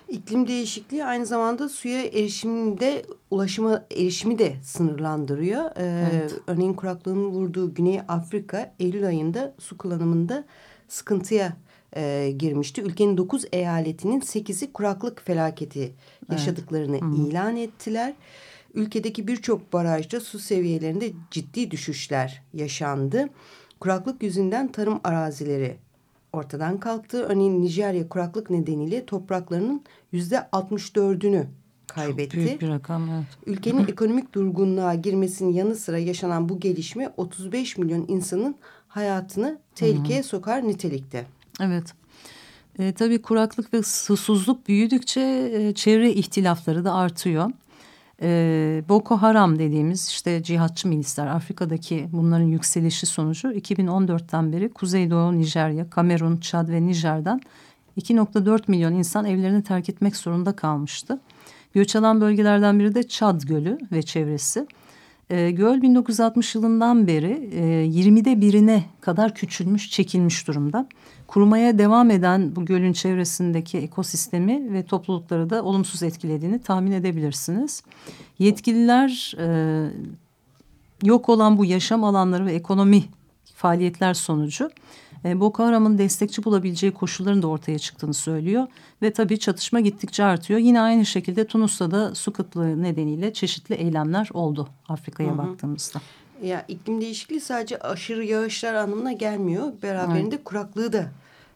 İklim 0.09 0.49
değişikliği 0.49 1.05
aynı 1.05 1.27
zamanda 1.27 1.69
suya 1.69 2.03
erişimde 2.03 3.03
ulaşıma 3.31 3.85
erişimi 3.91 4.39
de 4.39 4.57
sınırlandırıyor. 4.63 5.65
Ee, 5.77 6.09
evet. 6.13 6.35
Örneğin 6.47 6.75
kuraklığın 6.75 7.25
vurduğu 7.25 7.75
Güney 7.75 8.01
Afrika 8.09 8.75
Eylül 8.81 9.07
ayında 9.07 9.55
su 9.59 9.79
kullanımında 9.79 10.45
sıkıntıya 10.89 11.57
e, 11.97 12.35
girmişti. 12.39 12.83
Ülkenin 12.83 13.17
dokuz 13.17 13.45
eyaletinin 13.53 14.21
sekizi 14.21 14.73
kuraklık 14.73 15.23
felaketi 15.27 15.95
yaşadıklarını 16.33 16.97
evet. 16.97 17.19
ilan 17.19 17.57
ettiler. 17.57 18.15
Ülkedeki 18.75 19.29
birçok 19.29 19.73
barajda 19.73 20.21
su 20.21 20.39
seviyelerinde 20.39 21.13
ciddi 21.31 21.71
düşüşler 21.71 22.43
yaşandı. 22.55 23.29
Kuraklık 23.81 24.23
yüzünden 24.23 24.73
tarım 24.73 25.01
arazileri 25.05 25.77
ortadan 26.37 26.81
kalktı. 26.81 27.23
Örneğin 27.23 27.63
Nijerya 27.63 28.09
kuraklık 28.09 28.51
nedeniyle 28.51 29.07
topraklarının 29.07 29.83
yüzde 30.13 30.37
64'ünü 30.37 31.45
kaybetti. 31.87 32.37
Çok 32.37 32.47
büyük 32.47 32.61
bir 32.61 32.69
rakam 32.69 33.09
evet. 33.11 33.27
Ülkenin 33.47 33.87
ekonomik 33.89 34.35
durgunluğa 34.35 34.95
girmesinin 34.95 35.53
yanı 35.53 35.75
sıra 35.75 35.99
yaşanan 35.99 36.49
bu 36.49 36.61
gelişme 36.61 37.13
35 37.17 37.79
milyon 37.79 38.05
insanın 38.09 38.57
hayatını 38.89 39.59
tehlikeye 39.75 40.23
sokar 40.23 40.69
nitelikte. 40.69 41.27
Evet. 41.61 41.95
E, 42.79 42.93
tabii 42.93 43.23
kuraklık 43.23 43.75
ve 43.75 43.83
susuzluk 43.83 44.69
büyüdükçe 44.69 45.51
e, 45.53 45.75
çevre 45.75 46.13
ihtilafları 46.13 46.85
da 46.85 46.95
artıyor. 46.95 47.51
E, 48.23 48.83
Boko 48.89 49.17
Haram 49.17 49.59
dediğimiz 49.59 50.09
işte 50.09 50.43
cihatçı 50.43 50.89
milisler 50.89 51.27
Afrika'daki 51.27 52.09
bunların 52.13 52.47
yükselişi 52.47 53.07
sonucu 53.07 53.53
2014'ten 53.53 54.53
beri 54.53 54.69
Kuzeydoğu 54.69 55.39
Nijerya, 55.39 55.91
Kamerun, 55.91 56.37
Çad 56.37 56.69
ve 56.69 56.87
Nijer'den 56.87 57.41
2.4 58.01 58.63
milyon 58.67 58.95
insan 58.95 59.25
evlerini 59.25 59.63
terk 59.63 59.89
etmek 59.89 60.17
zorunda 60.17 60.57
kalmıştı. 60.57 61.21
Göç 61.75 61.97
alan 61.97 62.21
bölgelerden 62.21 62.79
biri 62.79 62.95
de 62.95 63.03
Çad 63.03 63.41
Gölü 63.41 63.79
ve 63.93 64.03
çevresi. 64.03 64.67
E, 65.31 65.51
göl 65.51 65.83
1960 65.83 66.55
yılından 66.55 67.07
beri 67.07 67.51
e, 67.53 67.87
20'de 67.87 68.41
birine 68.41 68.85
kadar 69.01 69.35
küçülmüş, 69.35 69.91
çekilmiş 69.91 70.49
durumda. 70.49 70.89
Kurumaya 71.27 71.79
devam 71.79 72.11
eden 72.11 72.57
bu 72.57 72.65
gölün 72.65 72.93
çevresindeki 72.93 73.79
ekosistemi 73.79 74.73
ve 74.73 74.83
toplulukları 74.83 75.51
da 75.51 75.65
olumsuz 75.65 76.03
etkilediğini 76.03 76.63
tahmin 76.63 76.93
edebilirsiniz. 76.93 77.83
Yetkililer 78.39 79.35
e, 79.39 79.49
yok 81.03 81.29
olan 81.29 81.59
bu 81.59 81.65
yaşam 81.65 82.05
alanları 82.05 82.47
ve 82.47 82.53
ekonomi 82.53 83.05
faaliyetler 83.55 84.15
sonucu 84.15 84.71
e, 85.25 85.41
Boko 85.41 85.65
Haram'ın 85.65 85.99
destekçi 85.99 86.45
bulabileceği 86.45 86.93
koşulların 86.93 87.43
da 87.43 87.47
ortaya 87.47 87.79
çıktığını 87.79 88.15
söylüyor. 88.15 88.67
Ve 89.03 89.13
tabii 89.13 89.39
çatışma 89.39 89.81
gittikçe 89.81 90.25
artıyor. 90.25 90.61
Yine 90.61 90.81
aynı 90.81 91.07
şekilde 91.07 91.47
Tunus'ta 91.47 91.91
da 91.91 92.15
su 92.15 92.33
kıtlığı 92.33 92.83
nedeniyle 92.83 93.33
çeşitli 93.33 93.75
eylemler 93.75 94.29
oldu 94.35 94.69
Afrika'ya 94.89 95.39
baktığımızda. 95.39 96.01
Ya 96.43 96.65
iklim 96.69 97.01
değişikliği 97.01 97.41
sadece 97.41 97.79
aşırı 97.79 98.25
yağışlar 98.25 98.75
anlamına 98.75 99.13
gelmiyor. 99.13 99.73
Beraberinde 99.83 100.35
evet. 100.35 100.45
kuraklığı 100.45 100.93
da 100.93 101.09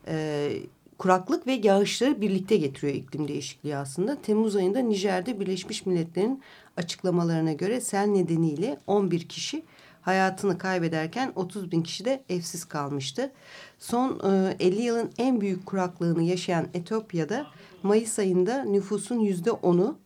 e, 0.09 0.53
kuraklık 0.99 1.47
ve 1.47 1.53
yağışları 1.53 2.21
birlikte 2.21 2.57
getiriyor 2.57 2.95
iklim 2.95 3.29
değişikliği 3.29 3.77
aslında. 3.77 4.23
Temmuz 4.23 4.57
ayında 4.57 4.79
Nijer'de 4.79 5.41
Birleşmiş 5.41 5.87
Milletler'in 5.87 6.43
açıklamalarına 6.77 7.53
göre 7.53 7.81
sel 7.81 8.07
nedeniyle 8.07 8.79
11 8.87 9.29
kişi 9.29 9.63
hayatını 10.03 10.59
kaybederken 10.59 11.33
30 11.37 11.73
bin 11.73 11.83
kişi 11.83 12.05
de 12.05 12.23
evsiz 12.29 12.65
kalmıştı. 12.65 13.33
Son 13.79 14.21
e, 14.33 14.57
50 14.61 14.83
yılın 14.83 15.11
en 15.19 15.41
büyük 15.41 15.67
kuraklığını 15.67 16.23
yaşayan 16.23 16.67
Etiyopya'da 16.75 17.47
Mayıs 17.83 18.19
ayında 18.19 18.65
nüfusun 18.65 19.19
yüzde 19.19 19.51
onu 19.51 19.99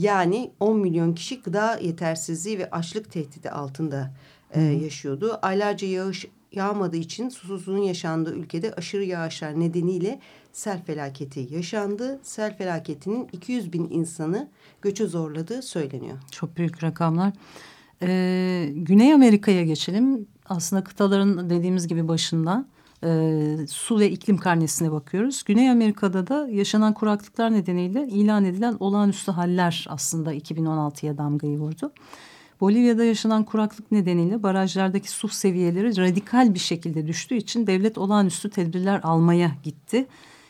yani 0.00 0.50
10 0.60 0.78
milyon 0.78 1.14
kişi 1.14 1.42
gıda 1.42 1.78
yetersizliği 1.78 2.58
ve 2.58 2.70
açlık 2.70 3.12
tehdidi 3.12 3.50
altında 3.50 4.14
e, 4.50 4.62
yaşıyordu. 4.62 5.38
Aylarca 5.42 5.88
yağış 5.88 6.26
yağmadığı 6.52 6.96
için 6.96 7.28
susuzluğun 7.28 7.82
yaşandığı 7.82 8.34
ülkede 8.34 8.74
aşırı 8.74 9.04
yağışlar 9.04 9.60
nedeniyle 9.60 10.20
sel 10.52 10.82
felaketi 10.84 11.48
yaşandı. 11.50 12.20
Sel 12.22 12.56
felaketinin 12.56 13.28
200 13.32 13.72
bin 13.72 13.90
insanı 13.90 14.48
göçe 14.82 15.06
zorladığı 15.06 15.62
söyleniyor. 15.62 16.18
Çok 16.30 16.56
büyük 16.56 16.84
rakamlar. 16.84 17.32
Ee, 18.02 18.70
Güney 18.74 19.12
Amerika'ya 19.14 19.64
geçelim. 19.64 20.26
Aslında 20.46 20.84
kıtaların 20.84 21.50
dediğimiz 21.50 21.88
gibi 21.88 22.08
başında 22.08 22.66
e, 23.04 23.66
su 23.68 23.98
ve 23.98 24.10
iklim 24.10 24.36
karnesine 24.36 24.92
bakıyoruz. 24.92 25.42
Güney 25.44 25.70
Amerika'da 25.70 26.26
da 26.26 26.48
yaşanan 26.50 26.94
kuraklıklar 26.94 27.52
nedeniyle 27.52 28.08
ilan 28.08 28.44
edilen 28.44 28.76
olağanüstü 28.80 29.32
haller 29.32 29.86
aslında 29.88 30.34
2016'ya 30.34 31.18
damgayı 31.18 31.58
vurdu. 31.58 31.92
Bolivya'da 32.60 33.04
yaşanan 33.04 33.44
kuraklık 33.44 33.92
nedeniyle 33.92 34.42
barajlardaki 34.42 35.10
su 35.10 35.28
seviyeleri 35.28 35.96
radikal 35.96 36.54
bir 36.54 36.58
şekilde 36.58 37.06
düştüğü 37.06 37.34
için 37.34 37.66
devlet 37.66 37.98
olağanüstü 37.98 38.50
tedbirler 38.50 39.00
almaya 39.02 39.50
gitti. 39.62 40.06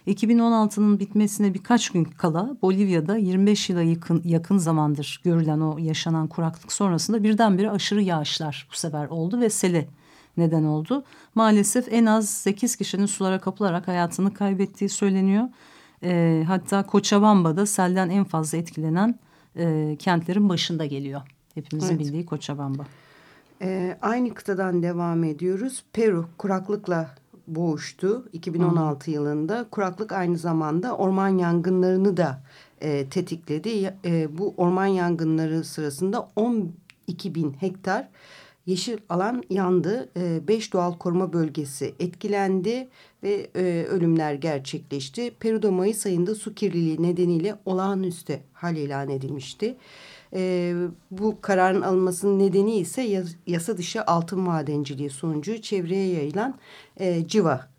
2016'nın 0.07 1.01
bitmesine 1.01 1.55
birkaç 1.55 1.91
gün 1.91 2.05
kala 2.05 2.57
Bolivya'da 2.63 3.17
25 3.17 3.71
yıla 3.71 3.83
yakın, 3.83 4.23
yakın 4.25 4.59
zamandır 4.59 5.21
görülen 5.25 5.61
o 5.61 5.79
yaşanan 5.79 6.29
kuraklık 6.29 6.73
sonrasında 6.73 7.23
birdenbire 7.23 7.71
aşırı 7.71 8.03
yağışlar 8.03 8.69
bu 8.73 8.77
sefer 8.77 9.07
oldu 9.07 9.41
ve 9.41 9.51
sele 9.51 9.89
neden 10.37 10.65
oldu. 10.65 11.05
Maalesef 11.35 11.87
en 11.91 12.07
az 12.07 12.29
8 12.31 12.77
kişinin 12.77 13.07
sulara 13.07 13.41
kapılarak 13.41 13.89
hayatını 13.89 14.35
kaybettiği 14.35 14.89
söyleniyor. 14.89 15.45
E, 16.03 16.45
hatta 16.47 16.85
Cochabamba'da 16.93 17.67
selden 17.67 18.11
en 18.11 18.25
fazla 18.25 18.59
etkilenen 18.59 19.19
e, 19.57 19.97
kentlerin 19.99 20.49
başında 20.49 20.87
geliyor. 20.87 21.21
Hepimizin 21.55 21.89
evet. 21.89 22.01
bildiği 22.01 22.27
Cochabamba. 22.27 22.87
E, 23.63 23.99
aynı 24.03 24.35
kıtadan 24.35 24.83
devam 24.83 25.25
ediyoruz. 25.25 25.85
Peru 25.93 26.27
kuraklıkla 26.39 27.15
boğuştu 27.47 28.29
2016 28.33 29.07
hmm. 29.07 29.15
yılında. 29.15 29.67
Kuraklık 29.71 30.13
aynı 30.13 30.39
zamanda 30.39 30.97
orman 30.97 31.29
yangınlarını 31.29 32.17
da 32.17 32.43
e, 32.81 33.09
tetikledi. 33.09 33.95
E, 34.05 34.39
bu 34.39 34.55
orman 34.57 34.87
yangınları 34.87 35.65
sırasında 35.65 36.29
12 36.37 37.35
bin 37.35 37.53
hektar 37.53 38.09
yeşil 38.71 38.99
alan 39.09 39.43
yandı. 39.51 40.09
E, 40.17 40.49
beş 40.49 40.73
doğal 40.73 40.99
koruma 40.99 41.33
bölgesi 41.33 41.95
etkilendi 41.99 42.89
ve 43.23 43.51
e, 43.57 43.85
ölümler 43.85 44.35
gerçekleşti. 44.35 45.35
Peru'da 45.41 45.71
Mayıs 45.71 46.07
ayında 46.07 46.35
su 46.35 46.55
kirliliği 46.55 47.03
nedeniyle 47.03 47.57
olağanüstü 47.65 48.41
hal 48.53 48.77
ilan 48.77 49.09
edilmişti. 49.09 49.77
E, 50.35 50.75
bu 51.11 51.41
kararın 51.41 51.83
alınmasının 51.83 52.39
nedeni 52.39 52.77
ise 52.77 53.25
yasa 53.47 53.79
dışı 53.79 54.05
altın 54.05 54.41
madenciliği 54.41 55.11
sonucu 55.11 55.63
çevreye 55.63 56.13
yayılan 56.13 56.59
e, 56.97 57.27
civa. 57.27 57.71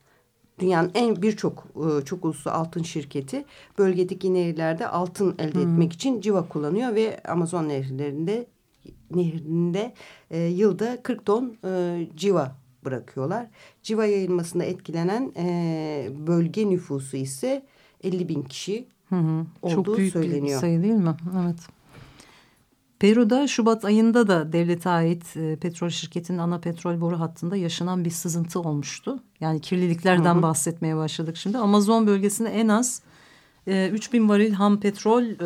Dünyanın 0.60 0.92
en 0.94 1.22
birçok 1.22 1.68
e, 1.76 2.06
çok 2.06 2.26
uluslu 2.26 2.52
altın 2.52 2.84
şirketi 2.84 3.46
bölgedeki 3.78 4.34
nehirlerde 4.34 4.88
altın 4.88 5.36
elde 5.40 5.54
hmm. 5.54 5.62
etmek 5.62 5.94
için 5.94 6.22
civa 6.22 6.48
kullanıyor 6.48 6.96
ve 6.96 7.24
Amazon 7.24 7.70
nehirlerinde 7.70 8.48
nehrinde 9.12 9.94
e, 10.32 10.40
yılda 10.40 11.04
40 11.04 11.26
ton 11.26 11.58
e, 11.66 12.08
civa 12.16 12.56
bırakıyorlar. 12.86 13.48
Civa 13.84 14.06
yayılmasında 14.06 14.64
etkilenen 14.64 15.32
e, 15.38 16.10
bölge 16.28 16.70
nüfusu 16.70 17.18
ise 17.18 17.66
50 18.04 18.30
bin 18.30 18.44
kişi 18.44 18.86
Hı 19.10 19.16
hı. 19.16 19.46
olduğu 19.62 19.76
Çok 19.86 19.98
büyük 19.98 20.14
söyleniyor. 20.14 20.46
bir 20.46 20.62
sayı 20.62 20.84
değil 20.84 20.94
mi? 20.94 21.16
Evet. 21.44 21.60
Peru'da 23.00 23.48
Şubat 23.48 23.86
ayında 23.86 24.28
da 24.28 24.54
devlete 24.54 24.90
ait 24.90 25.38
e, 25.38 25.56
petrol 25.56 25.90
şirketinin 25.90 26.38
ana 26.38 26.60
petrol 26.60 27.02
boru 27.02 27.20
hattında 27.20 27.56
yaşanan 27.56 28.06
bir 28.06 28.10
sızıntı 28.10 28.60
olmuştu. 28.60 29.20
Yani 29.40 29.62
kirliliklerden 29.62 30.34
Hı 30.34 30.38
hı. 30.38 30.42
bahsetmeye 30.42 30.96
başladık 30.96 31.38
şimdi. 31.38 31.58
Amazon 31.58 32.08
bölgesinde 32.08 32.50
en 32.50 32.68
az 32.68 33.02
e, 33.68 33.90
3000 33.90 34.30
varil 34.30 34.54
ham 34.54 34.80
petrol 34.80 35.24
e, 35.24 35.38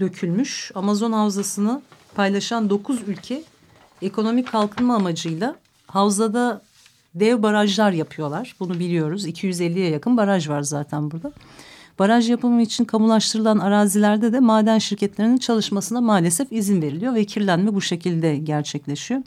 dökülmüş. 0.00 0.72
Amazon 0.74 1.12
havzasını 1.12 1.82
paylaşan 2.14 2.70
9 2.70 3.08
ülke 3.08 3.42
ekonomik 4.02 4.48
kalkınma 4.48 4.94
amacıyla 4.94 5.56
havzada 5.86 6.62
dev 7.14 7.42
barajlar 7.42 7.92
yapıyorlar. 7.92 8.56
Bunu 8.60 8.78
biliyoruz. 8.78 9.26
250'ye 9.26 9.90
yakın 9.90 10.16
baraj 10.16 10.48
var 10.48 10.62
zaten 10.62 11.10
burada. 11.10 11.32
Baraj 11.98 12.30
yapımı 12.30 12.62
için 12.62 12.84
kamulaştırılan 12.84 13.58
arazilerde 13.58 14.32
de 14.32 14.40
maden 14.40 14.78
şirketlerinin 14.78 15.38
çalışmasına 15.38 16.00
maalesef 16.00 16.52
izin 16.52 16.82
veriliyor 16.82 17.14
ve 17.14 17.24
kirlenme 17.24 17.74
bu 17.74 17.80
şekilde 17.80 18.36
gerçekleşiyor. 18.36 19.22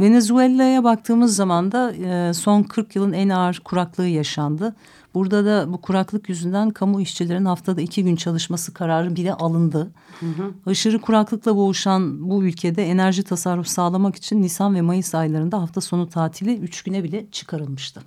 Venezuela'ya 0.00 0.84
baktığımız 0.84 1.36
zaman 1.36 1.72
da 1.72 1.92
e, 1.92 2.34
son 2.34 2.62
40 2.62 2.96
yılın 2.96 3.12
en 3.12 3.28
ağır 3.28 3.60
kuraklığı 3.64 4.06
yaşandı. 4.06 4.74
Burada 5.18 5.44
da 5.44 5.72
bu 5.72 5.80
kuraklık 5.80 6.28
yüzünden 6.28 6.70
kamu 6.70 7.00
işçilerin 7.00 7.44
haftada 7.44 7.80
iki 7.80 8.04
gün 8.04 8.16
çalışması 8.16 8.74
kararı 8.74 9.16
bile 9.16 9.34
alındı. 9.34 9.90
Hı 10.20 10.26
hı. 10.26 10.52
Aşırı 10.66 11.00
kuraklıkla 11.00 11.56
boğuşan 11.56 12.30
bu 12.30 12.44
ülkede 12.44 12.84
enerji 12.84 13.22
tasarrufu 13.22 13.70
sağlamak 13.70 14.16
için 14.16 14.42
Nisan 14.42 14.74
ve 14.74 14.80
Mayıs 14.80 15.14
aylarında 15.14 15.62
hafta 15.62 15.80
sonu 15.80 16.08
tatili 16.08 16.56
üç 16.56 16.82
güne 16.82 17.04
bile 17.04 17.26
çıkarılmıştı. 17.32 18.02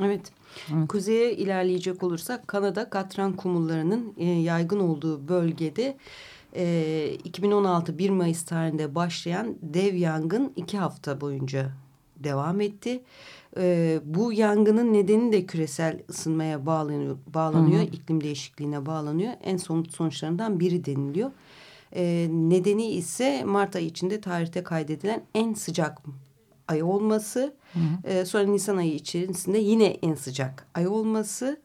Evet. 0.00 0.20
Evet. 0.74 0.88
Kuzeye 0.88 1.34
ilerleyecek 1.34 2.02
olursak 2.02 2.48
Kanada 2.48 2.90
katran 2.90 3.32
kumullarının 3.32 4.12
e, 4.16 4.24
yaygın 4.24 4.80
olduğu 4.80 5.28
bölgede 5.28 5.96
e, 6.56 7.16
2016 7.24 7.98
1 7.98 8.10
Mayıs 8.10 8.42
tarihinde 8.42 8.94
başlayan 8.94 9.56
dev 9.62 9.94
yangın 9.94 10.52
iki 10.56 10.78
hafta 10.78 11.20
boyunca 11.20 11.70
devam 12.24 12.60
etti. 12.60 13.02
E, 13.56 14.00
bu 14.04 14.32
yangının 14.32 14.92
nedeni 14.92 15.32
de 15.32 15.46
küresel 15.46 16.02
ısınmaya 16.10 16.66
bağlanıyor, 16.66 17.16
bağlanıyor 17.26 17.80
Hı 17.80 17.86
hı. 17.86 17.88
iklim 17.88 18.24
değişikliğine 18.24 18.86
bağlanıyor. 18.86 19.32
En 19.44 19.56
son 19.56 19.82
sonuçlarından 19.82 20.60
biri 20.60 20.84
deniliyor. 20.84 21.30
E, 21.96 22.28
nedeni 22.30 22.86
ise 22.86 23.44
Mart 23.44 23.76
ayı 23.76 23.86
içinde 23.86 24.20
tarihte 24.20 24.62
kaydedilen 24.62 25.22
en 25.34 25.54
sıcak 25.54 25.98
ay 26.68 26.82
olması. 26.82 27.54
Hı 27.72 27.78
hı. 27.78 28.08
Ee, 28.08 28.24
sonra 28.24 28.44
Nisan 28.44 28.76
ayı 28.76 28.94
içerisinde 28.94 29.58
yine 29.58 29.86
en 29.86 30.14
sıcak 30.14 30.66
ay 30.74 30.86
olması. 30.86 31.60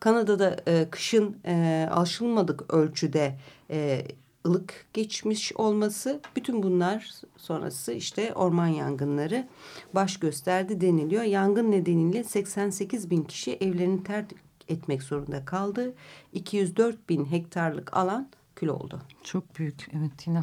Kanada'da 0.00 0.56
e, 0.68 0.90
kışın 0.90 1.36
e, 1.46 1.88
alışılmadık 1.92 2.74
ölçüde 2.74 3.38
e, 3.70 4.06
ılık 4.46 4.86
geçmiş 4.92 5.52
olması. 5.52 6.20
Bütün 6.36 6.62
bunlar 6.62 7.10
sonrası 7.36 7.92
işte 7.92 8.34
orman 8.34 8.66
yangınları 8.66 9.48
baş 9.94 10.16
gösterdi 10.16 10.80
deniliyor. 10.80 11.22
Yangın 11.22 11.70
nedeniyle 11.70 12.24
88 12.24 13.10
bin 13.10 13.22
kişi 13.22 13.52
evlerini 13.52 14.04
terk 14.04 14.32
etmek 14.68 15.02
zorunda 15.02 15.44
kaldı. 15.44 15.94
204 16.32 17.08
bin 17.08 17.24
hektarlık 17.24 17.96
alan 17.96 18.28
kül 18.56 18.68
oldu. 18.68 19.02
Çok 19.22 19.58
büyük 19.58 19.88
evet 19.92 20.26
yine. 20.26 20.40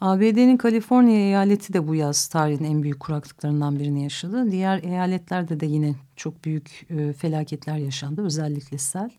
ABD'nin 0.00 0.56
Kaliforniya 0.56 1.18
eyaleti 1.18 1.72
de 1.72 1.88
bu 1.88 1.94
yaz 1.94 2.28
tarihin 2.28 2.64
en 2.64 2.82
büyük 2.82 3.00
kuraklıklarından 3.00 3.78
birini 3.78 4.02
yaşadı. 4.02 4.50
Diğer 4.50 4.82
eyaletlerde 4.82 5.60
de 5.60 5.66
yine 5.66 5.94
çok 6.16 6.44
büyük 6.44 6.86
e, 6.90 7.12
felaketler 7.12 7.76
yaşandı 7.76 8.24
özellikle 8.24 8.78
sel. 8.78 9.10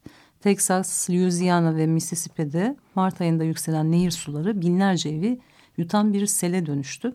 Texas, 0.41 1.10
Louisiana 1.10 1.75
ve 1.75 1.88
Mississippi'de 1.88 2.75
Mart 2.96 3.22
ayında 3.22 3.44
yükselen 3.44 3.91
nehir 3.91 4.12
suları 4.12 4.62
binlerce 4.62 5.10
evi 5.10 5.39
yutan 5.77 6.13
bir 6.13 6.25
sele 6.25 6.65
dönüştü. 6.65 7.13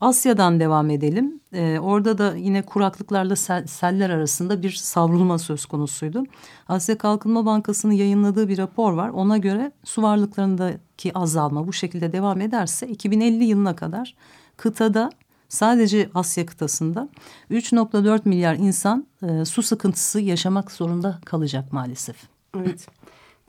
Asya'dan 0.00 0.60
devam 0.60 0.90
edelim. 0.90 1.40
Ee, 1.52 1.78
orada 1.80 2.18
da 2.18 2.36
yine 2.36 2.62
kuraklıklarla 2.62 3.36
sel, 3.36 3.66
seller 3.66 4.10
arasında 4.10 4.62
bir 4.62 4.70
savrulma 4.70 5.38
söz 5.38 5.66
konusuydu. 5.66 6.24
Asya 6.68 6.98
Kalkınma 6.98 7.46
Bankası'nın 7.46 7.92
yayınladığı 7.92 8.48
bir 8.48 8.58
rapor 8.58 8.92
var. 8.92 9.08
Ona 9.08 9.36
göre 9.36 9.72
su 9.84 10.02
varlıklarındaki 10.02 11.18
azalma 11.18 11.66
bu 11.66 11.72
şekilde 11.72 12.12
devam 12.12 12.40
ederse 12.40 12.88
2050 12.88 13.44
yılına 13.44 13.76
kadar 13.76 14.14
kıtada 14.56 15.10
sadece 15.48 16.10
Asya 16.14 16.46
kıtasında 16.46 17.08
3.4 17.50 18.20
milyar 18.24 18.54
insan 18.54 19.06
e, 19.22 19.44
su 19.44 19.62
sıkıntısı 19.62 20.20
yaşamak 20.20 20.70
zorunda 20.70 21.18
kalacak 21.24 21.72
maalesef. 21.72 22.29
Evet. 22.58 22.86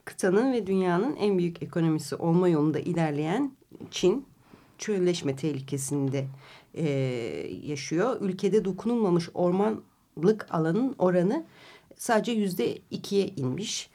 Kıtanın 0.04 0.52
ve 0.52 0.66
dünyanın 0.66 1.16
en 1.16 1.38
büyük 1.38 1.62
ekonomisi 1.62 2.16
olma 2.16 2.48
yolunda 2.48 2.78
ilerleyen 2.78 3.52
Çin 3.90 4.26
çölleşme 4.78 5.36
tehlikesinde 5.36 6.26
e, 6.74 6.88
yaşıyor. 7.62 8.20
Ülkede 8.20 8.64
dokunulmamış 8.64 9.28
ormanlık 9.34 10.46
alanın 10.50 10.94
oranı 10.98 11.44
sadece 11.96 12.32
yüzde 12.32 12.78
ikiye 12.90 13.26
inmiş. 13.26 13.90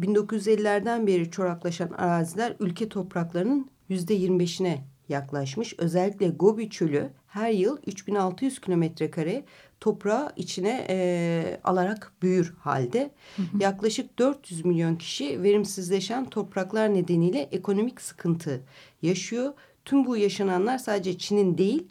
1950'lerden 0.00 1.06
beri 1.06 1.30
çoraklaşan 1.30 1.88
araziler 1.88 2.56
ülke 2.60 2.88
topraklarının 2.88 3.70
yüzde 3.88 4.14
yirmi 4.14 4.40
beşine 4.40 4.84
yaklaşmış. 5.08 5.74
Özellikle 5.78 6.28
Gobi 6.28 6.70
Çölü 6.70 7.10
her 7.26 7.50
yıl 7.50 7.78
3600 7.86 8.60
kilometre 8.60 9.10
kare 9.10 9.44
toprağı 9.80 10.32
içine 10.36 10.86
e, 10.88 11.60
alarak 11.64 12.12
büyür 12.22 12.54
halde. 12.60 13.10
Hı 13.36 13.42
hı. 13.42 13.62
Yaklaşık 13.62 14.18
400 14.18 14.64
milyon 14.64 14.96
kişi 14.96 15.42
verimsizleşen 15.42 16.30
topraklar 16.30 16.94
nedeniyle 16.94 17.48
ekonomik 17.52 18.00
sıkıntı 18.00 18.60
yaşıyor. 19.02 19.52
Tüm 19.84 20.06
bu 20.06 20.16
yaşananlar 20.16 20.78
sadece 20.78 21.18
Çin'in 21.18 21.58
değil 21.58 21.88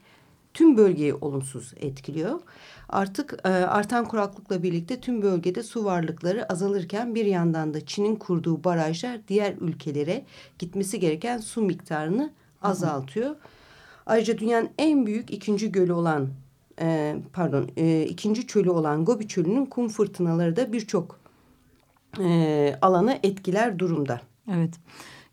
tüm 0.54 0.78
bölgeyi 0.78 1.14
olumsuz 1.14 1.74
etkiliyor. 1.78 2.40
Artık 2.90 3.40
e, 3.44 3.50
artan 3.50 4.06
kuraklıkla 4.06 4.64
birlikte 4.64 5.00
tüm 5.00 5.22
bölgede 5.22 5.64
su 5.64 5.86
varlıkları 5.86 6.52
azalırken 6.52 7.16
bir 7.16 7.26
yandan 7.26 7.74
da 7.74 7.86
Çin'in 7.86 8.16
kurduğu 8.16 8.64
barajlar 8.64 9.20
diğer 9.28 9.54
ülkelere 9.62 10.26
gitmesi 10.60 11.00
gereken 11.00 11.38
su 11.38 11.62
miktarını 11.62 12.34
azaltıyor. 12.62 13.36
Ayrıca 14.06 14.38
dünyanın 14.38 14.70
en 14.78 15.06
büyük 15.06 15.32
ikinci 15.32 15.72
gölü 15.72 15.94
olan 15.94 16.30
e, 16.82 17.16
pardon 17.34 17.70
e, 17.78 18.04
ikinci 18.04 18.48
çölü 18.48 18.70
olan 18.70 19.06
Gobi 19.06 19.28
Çölü'nün 19.28 19.66
kum 19.66 19.88
fırtınaları 19.90 20.56
da 20.56 20.74
birçok 20.74 21.20
e, 22.20 22.76
alanı 22.82 23.20
etkiler 23.24 23.80
durumda. 23.80 24.22
Evet. 24.54 24.74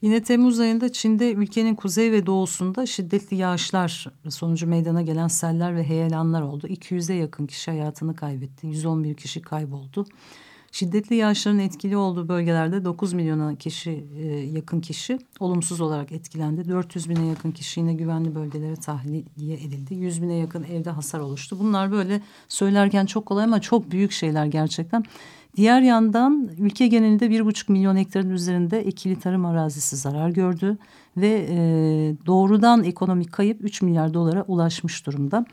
Yine 0.03 0.23
Temmuz 0.23 0.61
ayında 0.61 0.93
Çin'de 0.93 1.33
ülkenin 1.33 1.75
kuzey 1.75 2.13
ve 2.13 2.27
doğusunda 2.27 2.87
şiddetli 2.87 3.37
yağışlar 3.37 4.07
sonucu 4.29 4.67
meydana 4.67 5.03
gelen 5.03 5.29
seller 5.29 5.77
ve 5.77 5.85
heyelanlar 5.85 6.43
oldu. 6.43 6.67
200'e 6.67 7.15
yakın 7.15 7.47
kişi 7.47 7.71
hayatını 7.71 8.17
kaybetti. 8.17 8.67
111 8.67 9.15
kişi 9.15 9.43
kayboldu. 9.43 10.07
Şiddetli 10.75 11.17
yağışların 11.17 11.59
etkili 11.59 11.97
olduğu 11.97 12.29
bölgelerde 12.29 12.85
9 12.85 13.13
milyona 13.13 13.55
kişi 13.55 14.05
e, 14.19 14.27
yakın 14.27 14.81
kişi 14.81 15.19
olumsuz 15.41 15.81
olarak 15.81 16.13
etkilendi. 16.13 16.69
400 16.69 17.09
bine 17.09 17.27
yakın 17.27 17.51
kişi 17.51 17.81
yine 17.81 17.95
güvenli 17.95 18.35
bölgelere 18.35 18.77
tahliye 18.77 19.55
edildi. 19.55 19.95
100 19.95 20.23
bine 20.23 20.35
yakın 20.35 20.63
evde 20.63 20.91
hasar 20.91 21.21
oluştu. 21.21 21.59
Bunlar 21.61 21.93
böyle 21.93 22.21
söylerken 22.49 23.07
çok 23.07 23.27
kolay 23.27 23.45
ama 23.45 23.61
çok 23.61 23.91
büyük 23.91 24.13
şeyler 24.13 24.47
gerçekten. 24.47 25.05
Diğer 25.57 25.81
yandan 25.81 26.51
ülke 26.59 26.87
genelinde 26.87 27.31
bir 27.31 27.45
buçuk 27.45 27.69
milyon 27.69 27.97
hektarın 27.97 28.31
üzerinde 28.31 28.79
ekili 28.79 29.19
tarım 29.19 29.45
arazisi 29.45 29.97
zarar 29.97 30.31
gördü 30.31 30.79
ve 31.17 31.47
e, 31.49 31.57
doğrudan 32.27 32.85
ekonomik 32.85 33.33
kayıp 33.33 33.65
3 33.65 33.83
milyar 33.83 34.15
dolara 34.15 34.43
ulaşmış 34.43 35.07
durumda. 35.07 35.47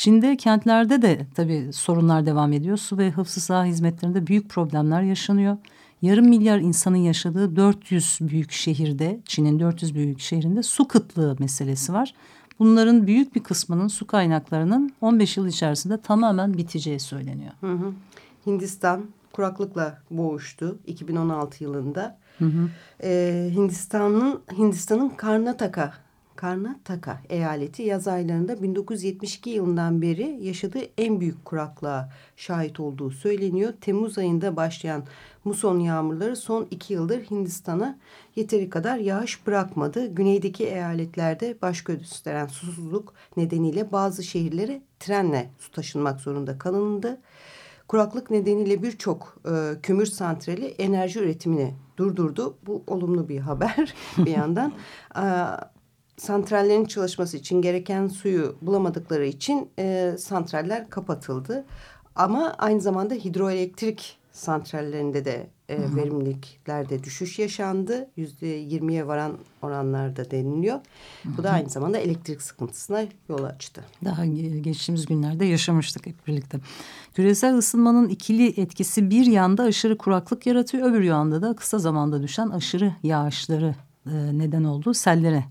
Çin'de 0.00 0.36
kentlerde 0.36 1.02
de 1.02 1.26
tabii 1.34 1.72
sorunlar 1.72 2.26
devam 2.26 2.52
ediyor. 2.52 2.76
Su 2.76 2.98
ve 2.98 3.10
hıfzı 3.10 3.40
saha 3.40 3.64
hizmetlerinde 3.64 4.26
büyük 4.26 4.48
problemler 4.48 5.02
yaşanıyor. 5.02 5.56
Yarım 6.02 6.28
milyar 6.28 6.58
insanın 6.58 6.96
yaşadığı 6.96 7.56
400 7.56 8.18
büyük 8.20 8.52
şehirde, 8.52 9.20
Çin'in 9.24 9.60
400 9.60 9.94
büyük 9.94 10.20
şehrinde 10.20 10.62
su 10.62 10.88
kıtlığı 10.88 11.36
meselesi 11.38 11.92
var. 11.92 12.14
Bunların 12.58 13.06
büyük 13.06 13.34
bir 13.34 13.42
kısmının 13.42 13.88
su 13.88 14.06
kaynaklarının 14.06 14.92
15 15.00 15.36
yıl 15.36 15.46
içerisinde 15.46 16.00
tamamen 16.00 16.54
biteceği 16.54 17.00
söyleniyor. 17.00 17.52
Hı 17.60 17.72
hı. 17.72 17.92
Hindistan 18.46 19.04
kuraklıkla 19.32 19.98
boğuştu 20.10 20.78
2016 20.86 21.64
yılında. 21.64 22.18
Hı 22.38 22.44
hı. 22.44 22.68
Ee, 23.02 23.50
Hindistan'ın 23.54 24.40
Hindistan'ın 24.58 25.08
Karnataka 25.08 25.92
Karnataka 26.40 27.20
eyaleti 27.28 27.82
yaz 27.82 28.08
aylarında 28.08 28.62
1972 28.62 29.50
yılından 29.50 30.02
beri 30.02 30.38
yaşadığı 30.42 30.82
en 30.98 31.20
büyük 31.20 31.44
kuraklığa 31.44 32.12
şahit 32.36 32.80
olduğu 32.80 33.10
söyleniyor. 33.10 33.72
Temmuz 33.80 34.18
ayında 34.18 34.56
başlayan 34.56 35.04
muson 35.44 35.78
yağmurları 35.78 36.36
son 36.36 36.66
iki 36.70 36.94
yıldır 36.94 37.20
Hindistan'a 37.30 37.98
yeteri 38.36 38.70
kadar 38.70 38.98
yağış 38.98 39.46
bırakmadı. 39.46 40.06
Güneydeki 40.06 40.66
eyaletlerde 40.66 41.56
baş 41.62 41.84
gösteren 41.84 42.46
susuzluk 42.46 43.14
nedeniyle 43.36 43.92
bazı 43.92 44.22
şehirlere 44.22 44.82
trenle 45.00 45.50
su 45.58 45.70
taşınmak 45.70 46.20
zorunda 46.20 46.58
kalındı. 46.58 47.20
Kuraklık 47.88 48.30
nedeniyle 48.30 48.82
birçok 48.82 49.36
e, 49.46 49.80
kömür 49.82 50.06
santrali 50.06 50.66
enerji 50.66 51.20
üretimini 51.20 51.74
durdurdu. 51.96 52.56
Bu 52.66 52.82
olumlu 52.86 53.28
bir 53.28 53.38
haber 53.38 53.94
bir 54.18 54.30
yandan. 54.30 54.72
Santrallerin 56.20 56.84
çalışması 56.84 57.36
için 57.36 57.62
gereken 57.62 58.08
suyu 58.08 58.56
bulamadıkları 58.62 59.26
için 59.26 59.68
e, 59.78 60.14
santraller 60.18 60.90
kapatıldı. 60.90 61.64
Ama 62.16 62.54
aynı 62.58 62.80
zamanda 62.80 63.14
hidroelektrik 63.14 64.18
santrallerinde 64.32 65.24
de 65.24 65.46
e, 65.68 65.78
verimliliklerde 65.96 67.04
düşüş 67.04 67.38
yaşandı. 67.38 68.08
Yüzde 68.16 68.46
yirmiye 68.46 69.06
varan 69.06 69.38
oranlarda 69.62 70.30
deniliyor. 70.30 70.80
Bu 71.24 71.42
da 71.42 71.50
aynı 71.50 71.68
zamanda 71.70 71.98
elektrik 71.98 72.42
sıkıntısına 72.42 73.04
yol 73.28 73.44
açtı. 73.44 73.84
Daha 74.04 74.26
geçtiğimiz 74.60 75.06
günlerde 75.06 75.44
yaşamıştık 75.44 76.06
hep 76.06 76.26
birlikte. 76.26 76.58
Küresel 77.14 77.56
ısınmanın 77.58 78.08
ikili 78.08 78.60
etkisi 78.60 79.10
bir 79.10 79.26
yanda 79.26 79.62
aşırı 79.62 79.98
kuraklık 79.98 80.46
yaratıyor. 80.46 80.90
Öbür 80.90 81.02
yanda 81.02 81.42
da 81.42 81.56
kısa 81.56 81.78
zamanda 81.78 82.22
düşen 82.22 82.48
aşırı 82.48 82.92
yağışları 83.02 83.74
e, 84.06 84.38
neden 84.38 84.64
olduğu 84.64 84.94
sellere 84.94 85.44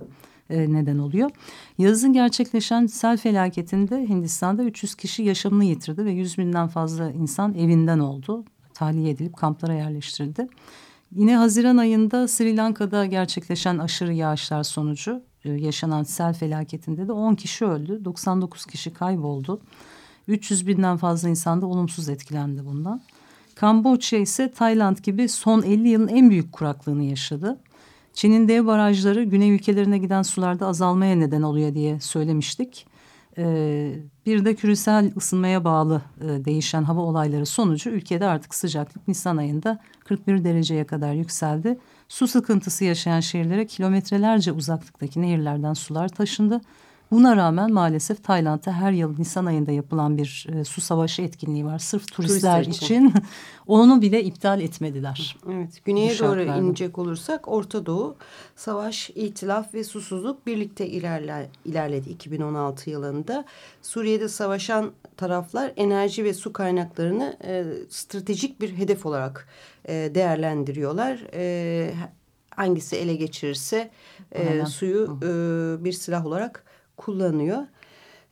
e, 0.50 0.74
neden 0.74 0.98
oluyor. 0.98 1.30
Yazın 1.78 2.14
gerçekleşen 2.14 2.86
sel 2.86 3.18
felaketinde 3.18 4.10
Hindistan'da 4.10 4.64
300 4.64 4.96
kişi 4.96 5.24
yaşamını 5.24 5.66
yitirdi 5.66 6.06
ve 6.06 6.12
100 6.12 6.38
binden 6.38 6.68
fazla 6.68 7.12
insan 7.12 7.54
evinden 7.54 8.00
oldu. 8.00 8.46
Tahliye 8.74 9.10
edilip 9.10 9.38
kamplara 9.38 9.74
yerleştirildi. 9.74 10.48
Yine 11.16 11.38
Haziran 11.38 11.78
ayında 11.78 12.28
Sri 12.28 12.58
Lanka'da 12.58 13.06
gerçekleşen 13.06 13.78
aşırı 13.78 14.14
yağışlar 14.14 14.64
sonucu 14.64 15.22
e, 15.46 15.52
yaşanan 15.52 16.04
sel 16.04 16.34
felaketinde 16.34 17.08
de 17.08 17.12
10 17.12 17.36
kişi 17.36 17.66
öldü, 17.66 18.06
99 18.06 18.66
kişi 18.66 18.94
kayboldu. 18.94 19.62
300 20.28 20.68
binden 20.68 20.98
fazla 20.98 21.30
insan 21.30 21.62
da 21.62 21.66
olumsuz 21.66 22.10
etkilendi 22.10 22.66
bundan. 22.66 23.02
Kamboçya 23.56 24.20
ise 24.20 24.52
Tayland 24.52 24.98
gibi 24.98 25.30
son 25.30 25.62
50 25.62 25.90
yılın 25.90 26.08
en 26.08 26.30
büyük 26.30 26.52
kuraklığını 26.52 27.04
yaşadı. 27.04 27.60
Çin'in 28.14 28.48
dev 28.48 28.66
barajları 28.66 29.24
güney 29.24 29.56
ülkelerine 29.56 29.98
giden 29.98 30.22
sularda 30.22 30.68
azalmaya 30.68 31.16
neden 31.16 31.42
oluyor 31.42 31.74
diye 31.74 32.00
söylemiştik. 32.00 32.88
Ee, 33.38 33.94
bir 34.26 34.46
de 34.46 34.56
küresel 34.56 35.12
ısınmaya 35.18 35.64
bağlı 35.64 36.02
e, 36.22 36.46
değişen 36.46 36.84
hava 36.84 37.02
olayları 37.02 37.46
sonucu 37.46 37.90
ülkede 37.90 38.26
artık 38.26 38.56
sıcaklık 38.56 39.08
Nisan 39.08 39.38
ayında 39.38 39.80
41 40.06 40.44
dereceye 40.44 40.86
kadar 40.86 41.14
yükseldi. 41.14 41.78
Su 42.08 42.28
sıkıntısı 42.28 42.86
yaşayan 42.86 43.20
şehirlere 43.20 43.66
kilometrelerce 43.66 44.52
uzaklıktaki 44.52 45.22
nehirlerden 45.22 45.74
sular 45.74 46.10
taşındı. 46.10 46.62
Buna 47.12 47.36
rağmen 47.36 47.74
maalesef 47.74 48.24
Tayland'da 48.24 48.72
her 48.72 48.92
yıl 48.92 49.20
Nisan 49.20 49.46
ayında 49.46 49.72
yapılan 49.72 50.18
bir 50.18 50.48
e, 50.56 50.64
su 50.64 50.82
savaşı 50.82 51.22
etkinliği 51.22 51.66
var. 51.66 51.80
Sırf 51.80 52.12
turistler, 52.12 52.64
turistler 52.64 52.86
için. 52.86 53.08
için 53.08 53.14
onu 53.68 54.02
bile 54.02 54.24
iptal 54.24 54.62
etmediler. 54.62 55.38
Evet, 55.52 55.86
güneye 55.86 56.20
doğru 56.20 56.42
inecek 56.42 56.98
olursak 56.98 57.48
Orta 57.48 57.86
Doğu 57.86 58.16
savaş, 58.56 59.10
itilaf 59.10 59.74
ve 59.74 59.84
susuzluk 59.84 60.48
birlikte 60.48 60.88
ilerle, 60.88 61.50
ilerledi 61.66 62.10
2016 62.10 62.90
yılında. 62.90 63.46
Suriye'de 63.82 64.30
savaşan 64.30 64.92
taraflar 65.18 65.72
enerji 65.78 66.24
ve 66.24 66.34
su 66.34 66.54
kaynaklarını 66.54 67.38
e, 67.44 67.66
stratejik 67.90 68.62
bir 68.62 68.78
hedef 68.78 69.06
olarak 69.06 69.48
e, 69.86 70.12
değerlendiriyorlar. 70.16 71.20
E, 71.34 71.94
hangisi 72.50 72.96
ele 72.96 73.16
geçirirse 73.16 73.90
e, 74.32 74.66
suyu 74.66 75.20
e, 75.24 75.84
bir 75.84 75.92
silah 75.92 76.26
olarak 76.26 76.69
kullanıyor. 77.00 77.68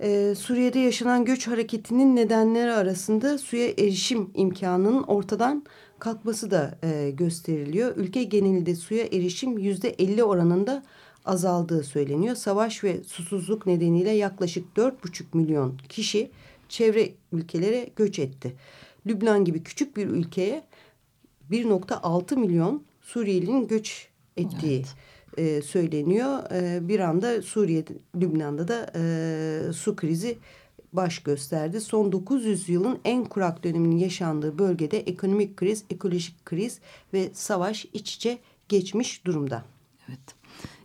Ee, 0.02 0.34
Suriye'de 0.38 0.80
yaşanan 0.80 1.26
göç 1.26 1.48
hareketinin 1.48 2.16
nedenleri 2.16 2.72
arasında 2.72 3.38
suya 3.38 3.68
erişim 3.68 4.30
imkanının 4.34 5.04
ortadan 5.04 5.66
kalkması 6.00 6.52
da 6.52 6.78
e, 6.84 7.12
gösteriliyor. 7.12 7.98
Ülke 7.98 8.24
genelinde 8.24 8.76
suya 8.76 9.06
erişim 9.06 9.58
yüzde 9.58 9.90
elli 9.90 10.24
oranında 10.24 10.84
azaldığı 11.26 11.84
söyleniyor. 11.84 12.36
Savaş 12.36 12.84
ve 12.84 13.04
susuzluk 13.04 13.66
nedeniyle 13.66 14.12
yaklaşık 14.12 14.76
dört 14.76 15.04
buçuk 15.04 15.34
milyon 15.34 15.78
kişi 15.90 16.32
çevre 16.70 17.10
ülkelere 17.32 17.90
göç 17.96 18.20
etti. 18.20 18.56
Lübnan 19.08 19.46
gibi 19.46 19.64
küçük 19.64 19.98
bir 19.98 20.08
ülkeye 20.08 20.64
1.6 21.52 22.36
milyon 22.36 22.84
Suriyelinin 23.02 23.68
göç 23.68 24.08
ettiği 24.38 24.78
evet 24.78 24.96
e, 25.38 25.62
söyleniyor. 25.62 26.52
E, 26.52 26.88
bir 26.88 27.00
anda 27.00 27.42
Suriye, 27.42 27.84
Lübnan'da 28.16 28.68
da 28.68 28.92
e, 28.96 29.74
su 29.74 29.96
krizi 29.96 30.38
baş 30.94 31.20
gösterdi. 31.20 31.82
Son 31.82 32.12
900 32.12 32.70
yılın 32.70 33.00
en 33.06 33.26
kurak 33.26 33.64
döneminin 33.64 33.98
yaşandığı 33.98 34.58
bölgede 34.58 35.00
ekonomik 35.00 35.58
kriz, 35.58 35.84
ekolojik 35.90 36.46
kriz 36.46 36.80
ve 37.14 37.30
savaş 37.34 37.86
iç 37.94 38.16
içe 38.16 38.38
geçmiş 38.70 39.26
durumda. 39.26 39.64
Evet. 40.10 40.37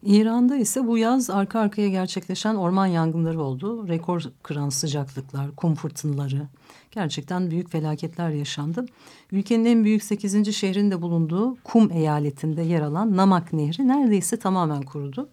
İran'da 0.02 0.56
ise 0.56 0.86
bu 0.86 0.98
yaz 0.98 1.30
arka 1.30 1.60
arkaya 1.60 1.88
gerçekleşen 1.88 2.54
orman 2.54 2.86
yangınları 2.86 3.40
oldu. 3.42 3.88
Rekor 3.88 4.22
kıran 4.42 4.68
sıcaklıklar, 4.68 5.56
kum 5.56 5.74
fırtınaları, 5.74 6.48
gerçekten 6.90 7.50
büyük 7.50 7.70
felaketler 7.70 8.30
yaşandı. 8.30 8.86
Ülkenin 9.32 9.64
en 9.64 9.84
büyük 9.84 10.04
8. 10.04 10.52
şehrinde 10.52 11.02
bulunduğu 11.02 11.56
Kum 11.64 11.92
eyaletinde 11.92 12.62
yer 12.62 12.80
alan 12.80 13.16
Namak 13.16 13.52
Nehri 13.52 13.88
neredeyse 13.88 14.36
tamamen 14.38 14.82
kurudu. 14.82 15.28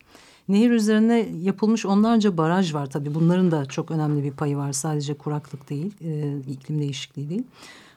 Nehir 0.49 0.71
üzerine 0.71 1.27
yapılmış 1.41 1.85
onlarca 1.85 2.37
baraj 2.37 2.73
var 2.73 2.85
tabii. 2.85 3.15
Bunların 3.15 3.51
da 3.51 3.65
çok 3.65 3.91
önemli 3.91 4.23
bir 4.23 4.31
payı 4.31 4.57
var. 4.57 4.73
Sadece 4.73 5.13
kuraklık 5.13 5.69
değil, 5.69 5.93
e, 6.01 6.37
iklim 6.51 6.79
değişikliği 6.79 7.29
değil. 7.29 7.43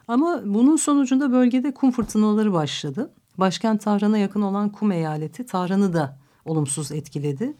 Ama 0.09 0.43
bunun 0.45 0.77
sonucunda 0.77 1.33
bölgede 1.33 1.75
kum 1.75 1.91
fırtınaları 1.91 2.53
başladı. 2.53 3.11
Başkent 3.39 3.83
Tahran'a 3.83 4.19
yakın 4.19 4.43
olan 4.43 4.69
Kum 4.69 4.93
eyaleti 4.93 5.47
Tahran'ı 5.47 5.93
da 5.93 6.22
olumsuz 6.45 6.93
etkiledi. 6.93 7.55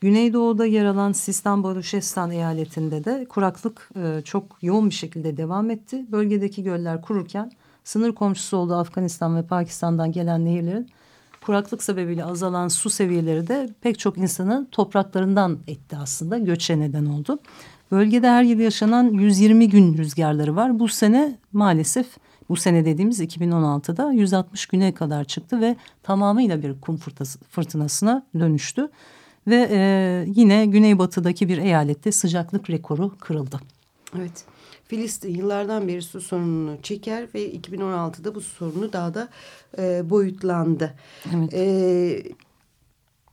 Güneydoğu'da 0.00 0.66
yer 0.66 0.84
alan 0.84 1.12
Sistan 1.12 1.62
Baluşestan 1.62 2.30
eyaletinde 2.30 3.04
de 3.04 3.26
kuraklık 3.28 3.90
e, 3.96 4.22
çok 4.24 4.44
yoğun 4.62 4.90
bir 4.90 4.94
şekilde 4.94 5.36
devam 5.36 5.70
etti. 5.70 6.04
Bölgedeki 6.12 6.62
göller 6.62 7.02
kururken 7.02 7.50
sınır 7.84 8.12
komşusu 8.12 8.56
olduğu 8.56 8.74
Afganistan 8.74 9.36
ve 9.36 9.42
Pakistan'dan 9.42 10.12
gelen 10.12 10.44
nehirlerin 10.44 10.88
kuraklık 11.46 11.82
sebebiyle 11.82 12.24
azalan 12.24 12.68
su 12.68 12.90
seviyeleri 12.90 13.48
de 13.48 13.68
pek 13.80 13.98
çok 13.98 14.18
insanı 14.18 14.66
topraklarından 14.72 15.58
etti 15.66 15.96
aslında 15.96 16.38
göçe 16.38 16.80
neden 16.80 17.06
oldu. 17.06 17.38
Bölgede 17.90 18.28
her 18.28 18.42
yıl 18.42 18.58
yaşanan 18.58 19.04
120 19.04 19.68
gün 19.68 19.98
rüzgarları 19.98 20.56
var. 20.56 20.78
Bu 20.78 20.88
sene 20.88 21.38
maalesef 21.52 22.06
bu 22.48 22.56
sene 22.56 22.84
dediğimiz 22.84 23.20
2016'da 23.20 24.12
160 24.12 24.66
güne 24.66 24.94
kadar 24.94 25.24
çıktı 25.24 25.60
ve 25.60 25.76
tamamıyla 26.02 26.62
bir 26.62 26.80
kum 26.80 26.98
fırtınasına 27.50 28.26
dönüştü. 28.38 28.88
Ve 29.46 29.68
e, 29.70 30.24
yine 30.34 30.66
güneybatıdaki 30.66 31.48
bir 31.48 31.58
eyalette 31.58 32.12
sıcaklık 32.12 32.70
rekoru 32.70 33.12
kırıldı. 33.18 33.60
Evet. 34.18 34.44
Filistin 34.84 35.34
yıllardan 35.34 35.88
beri 35.88 36.02
su 36.02 36.20
sorununu 36.20 36.82
çeker 36.82 37.28
ve 37.34 37.54
2016'da 37.54 38.34
bu 38.34 38.40
sorunu 38.40 38.92
daha 38.92 39.14
da 39.14 39.28
e, 39.78 40.10
boyutlandı. 40.10 40.94
Evet. 41.34 41.54
E, 41.54 42.22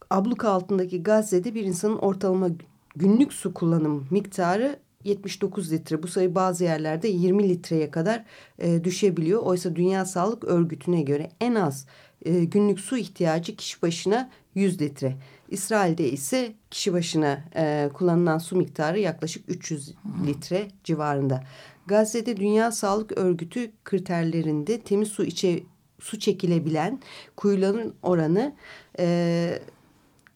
abluka 0.09 0.49
altındaki 0.49 1.03
Gazze'de 1.03 1.55
bir 1.55 1.63
insanın 1.63 1.97
ortalama 1.97 2.47
günlük 2.95 3.33
su 3.33 3.53
kullanım 3.53 4.07
miktarı 4.09 4.79
79 5.03 5.71
litre. 5.71 6.03
Bu 6.03 6.07
sayı 6.07 6.35
bazı 6.35 6.63
yerlerde 6.63 7.07
20 7.07 7.49
litreye 7.49 7.91
kadar 7.91 8.23
e, 8.59 8.83
düşebiliyor. 8.83 9.41
Oysa 9.41 9.75
Dünya 9.75 10.05
Sağlık 10.05 10.43
Örgütü'ne 10.43 11.01
göre 11.01 11.31
en 11.41 11.55
az 11.55 11.85
e, 12.25 12.43
günlük 12.43 12.79
su 12.79 12.97
ihtiyacı 12.97 13.55
kişi 13.55 13.81
başına 13.81 14.29
100 14.55 14.81
litre. 14.81 15.17
İsrail'de 15.49 16.11
ise 16.11 16.53
kişi 16.71 16.93
başına 16.93 17.43
e, 17.55 17.89
kullanılan 17.93 18.37
su 18.37 18.55
miktarı 18.55 18.99
yaklaşık 18.99 19.43
300 19.47 19.93
litre 20.27 20.67
civarında. 20.83 21.43
Gazze'de 21.87 22.37
Dünya 22.37 22.71
Sağlık 22.71 23.17
Örgütü 23.17 23.71
kriterlerinde 23.85 24.81
temiz 24.81 25.07
su 25.07 25.23
içe 25.23 25.63
su 25.99 26.19
çekilebilen 26.19 26.99
kuyuların 27.35 27.93
oranı 28.03 28.55
e, 28.99 29.59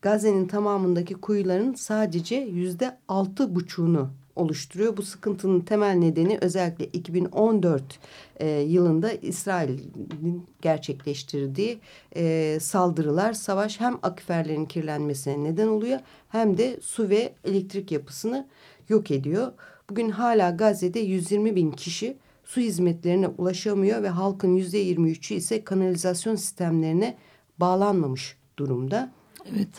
Gazze'nin 0.02 0.48
tamamındaki 0.48 1.14
kuyuların 1.14 1.74
sadece 1.74 2.36
yüzde 2.36 2.98
altı 3.08 3.56
buçuğunu 3.56 4.10
oluşturuyor. 4.36 4.98
Bu 4.98 5.02
sıkıntının 5.02 5.60
temel 5.60 5.94
nedeni 5.94 6.38
özellikle 6.42 6.86
2014 6.86 7.84
e, 8.40 8.50
yılında 8.50 9.12
İsrail'in 9.12 10.46
gerçekleştirdiği 10.62 11.80
e, 12.16 12.58
saldırılar, 12.62 13.34
savaş 13.34 13.80
hem 13.80 14.00
aküferlerin 14.04 14.66
kirlenmesine 14.66 15.44
neden 15.44 15.68
oluyor 15.68 16.00
hem 16.30 16.58
de 16.58 16.80
su 16.82 17.10
ve 17.10 17.34
elektrik 17.44 17.92
yapısını 17.92 18.48
yok 18.90 19.12
ediyor. 19.12 19.52
Bugün 19.90 20.10
hala 20.10 20.50
Gazze'de 20.50 21.00
120 21.00 21.56
bin 21.56 21.72
kişi 21.72 22.18
su 22.44 22.62
hizmetlerine 22.62 23.28
ulaşamıyor 23.28 24.04
ve 24.04 24.10
halkın 24.10 24.56
yüzde 24.56 24.84
23'ü 24.84 25.34
ise 25.34 25.64
kanalizasyon 25.64 26.36
sistemlerine 26.36 27.18
bağlanmamış 27.60 28.38
durumda. 28.58 29.12
Evet. 29.56 29.70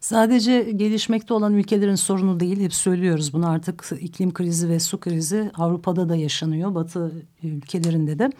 Sadece 0.00 0.62
gelişmekte 0.62 1.34
olan 1.34 1.54
ülkelerin 1.54 1.94
sorunu 1.94 2.40
değil, 2.40 2.60
hep 2.60 2.74
söylüyoruz 2.74 3.32
bunu 3.32 3.48
artık 3.48 3.92
iklim 4.00 4.32
krizi 4.32 4.68
ve 4.68 4.80
su 4.80 5.00
krizi 5.00 5.50
Avrupa'da 5.58 6.08
da 6.08 6.16
yaşanıyor, 6.16 6.74
Batı 6.74 7.12
ülkelerinde 7.42 8.18
de. 8.18 8.30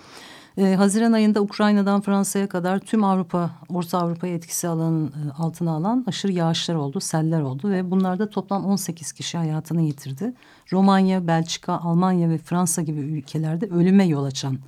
Ee, 0.59 0.75
Haziran 0.75 1.13
ayında 1.13 1.41
Ukrayna'dan 1.41 2.01
Fransa'ya 2.01 2.49
kadar 2.49 2.79
tüm 2.79 3.05
Avrupa, 3.05 3.51
Orta 3.69 3.99
Avrupa'yı 3.99 4.35
etkisi 4.35 4.69
alan, 4.69 5.07
e, 5.07 5.43
altına 5.43 5.71
alan 5.71 6.05
aşırı 6.07 6.33
yağışlar 6.33 6.75
oldu, 6.75 7.01
seller 7.01 7.41
oldu 7.41 7.71
ve 7.71 7.91
bunlarda 7.91 8.31
toplam 8.31 8.67
18 8.67 9.13
kişi 9.13 9.39
hayatını 9.39 9.83
yitirdi. 9.83 10.33
Romanya, 10.73 11.27
Belçika, 11.27 11.73
Almanya 11.73 12.31
ve 12.31 12.39
Fransa 12.39 12.83
gibi 12.83 13.01
ülkelerde 13.01 13.67
ölüme 13.67 14.05
yol 14.07 14.25
açan 14.25 14.59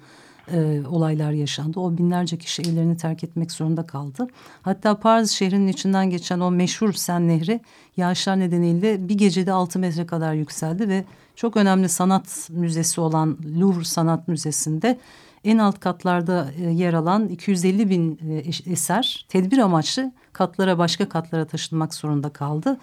e, 0.52 0.82
olaylar 0.90 1.32
yaşandı. 1.32 1.80
O 1.80 1.98
binlerce 1.98 2.38
kişi 2.38 2.62
evlerini 2.62 2.96
terk 2.96 3.24
etmek 3.24 3.52
zorunda 3.52 3.86
kaldı. 3.86 4.26
Hatta 4.62 5.00
Paris 5.00 5.30
şehrinin 5.30 5.68
içinden 5.68 6.10
geçen 6.10 6.40
o 6.40 6.50
meşhur 6.50 6.92
Sen 6.92 7.28
Nehri 7.28 7.60
yağışlar 7.96 8.40
nedeniyle 8.40 9.08
bir 9.08 9.14
gecede 9.14 9.52
altı 9.52 9.78
metre 9.78 10.06
kadar 10.06 10.34
yükseldi 10.34 10.88
ve 10.88 11.04
çok 11.36 11.56
önemli 11.56 11.88
sanat 11.88 12.48
müzesi 12.50 13.00
olan 13.00 13.38
Louvre 13.60 13.84
Sanat 13.84 14.28
Müzesi'nde 14.28 14.98
en 15.44 15.58
alt 15.58 15.80
katlarda 15.80 16.50
e, 16.58 16.70
yer 16.70 16.94
alan 16.94 17.28
250 17.28 17.90
bin 17.90 18.18
e, 18.30 18.70
eser 18.72 19.26
tedbir 19.28 19.58
amaçlı 19.58 20.12
katlara 20.32 20.78
başka 20.78 21.08
katlara 21.08 21.44
taşınmak 21.44 21.94
zorunda 21.94 22.28
kaldı. 22.30 22.78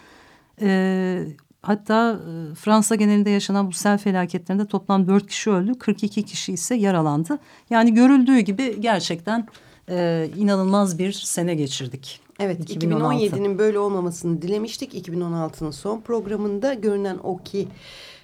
E, 0.61 1.25
hatta 1.61 2.19
e, 2.51 2.55
Fransa 2.55 2.95
genelinde 2.95 3.29
yaşanan 3.29 3.67
bu 3.67 3.71
sel 3.71 3.97
felaketlerinde 3.97 4.65
toplam 4.65 5.07
4 5.07 5.27
kişi 5.27 5.49
öldü 5.49 5.79
42 5.79 6.23
kişi 6.23 6.53
ise 6.53 6.75
yaralandı. 6.75 7.39
Yani 7.69 7.93
görüldüğü 7.93 8.39
gibi 8.39 8.81
gerçekten 8.81 9.47
e, 9.89 10.29
inanılmaz 10.37 10.99
bir 10.99 11.11
sene 11.11 11.55
geçirdik. 11.55 12.21
Evet 12.39 12.75
2017'nin 12.75 13.57
böyle 13.57 13.79
olmamasını 13.79 14.41
dilemiştik. 14.41 15.07
2016'nın 15.07 15.71
son 15.71 16.01
programında 16.01 16.73
görünen 16.73 17.17
o 17.23 17.37
ki 17.37 17.67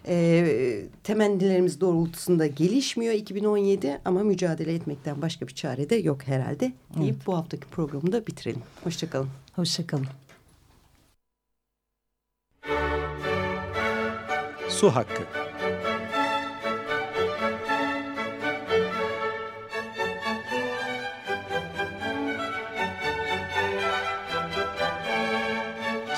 e, 0.07 0.85
temennilerimiz 1.03 1.81
doğrultusunda 1.81 2.47
gelişmiyor 2.47 3.13
2017 3.13 4.01
ama 4.05 4.23
mücadele 4.23 4.73
etmekten 4.73 5.21
başka 5.21 5.47
bir 5.47 5.53
çare 5.53 5.89
de 5.89 5.95
yok 5.95 6.27
herhalde 6.27 6.71
deyip 6.99 7.15
evet. 7.15 7.27
bu 7.27 7.37
haftaki 7.37 7.65
programı 7.67 8.11
da 8.11 8.27
bitirelim. 8.27 8.61
Hoşçakalın. 8.83 9.29
Hoşçakalın. 9.55 10.07
Su 14.75 14.95
Hakkı 14.95 15.23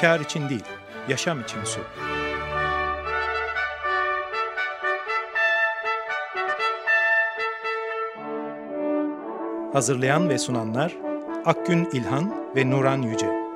Kar 0.02 0.20
için 0.20 0.50
değil, 0.50 0.64
yaşam 1.10 1.42
için 1.42 1.64
su. 1.64 1.80
Hazırlayan 9.74 10.30
ve 10.30 10.38
sunanlar 10.38 10.96
Akgün 11.46 11.90
İlhan 11.94 12.34
ve 12.56 12.70
Nuran 12.70 13.02
Yüce. 13.02 13.47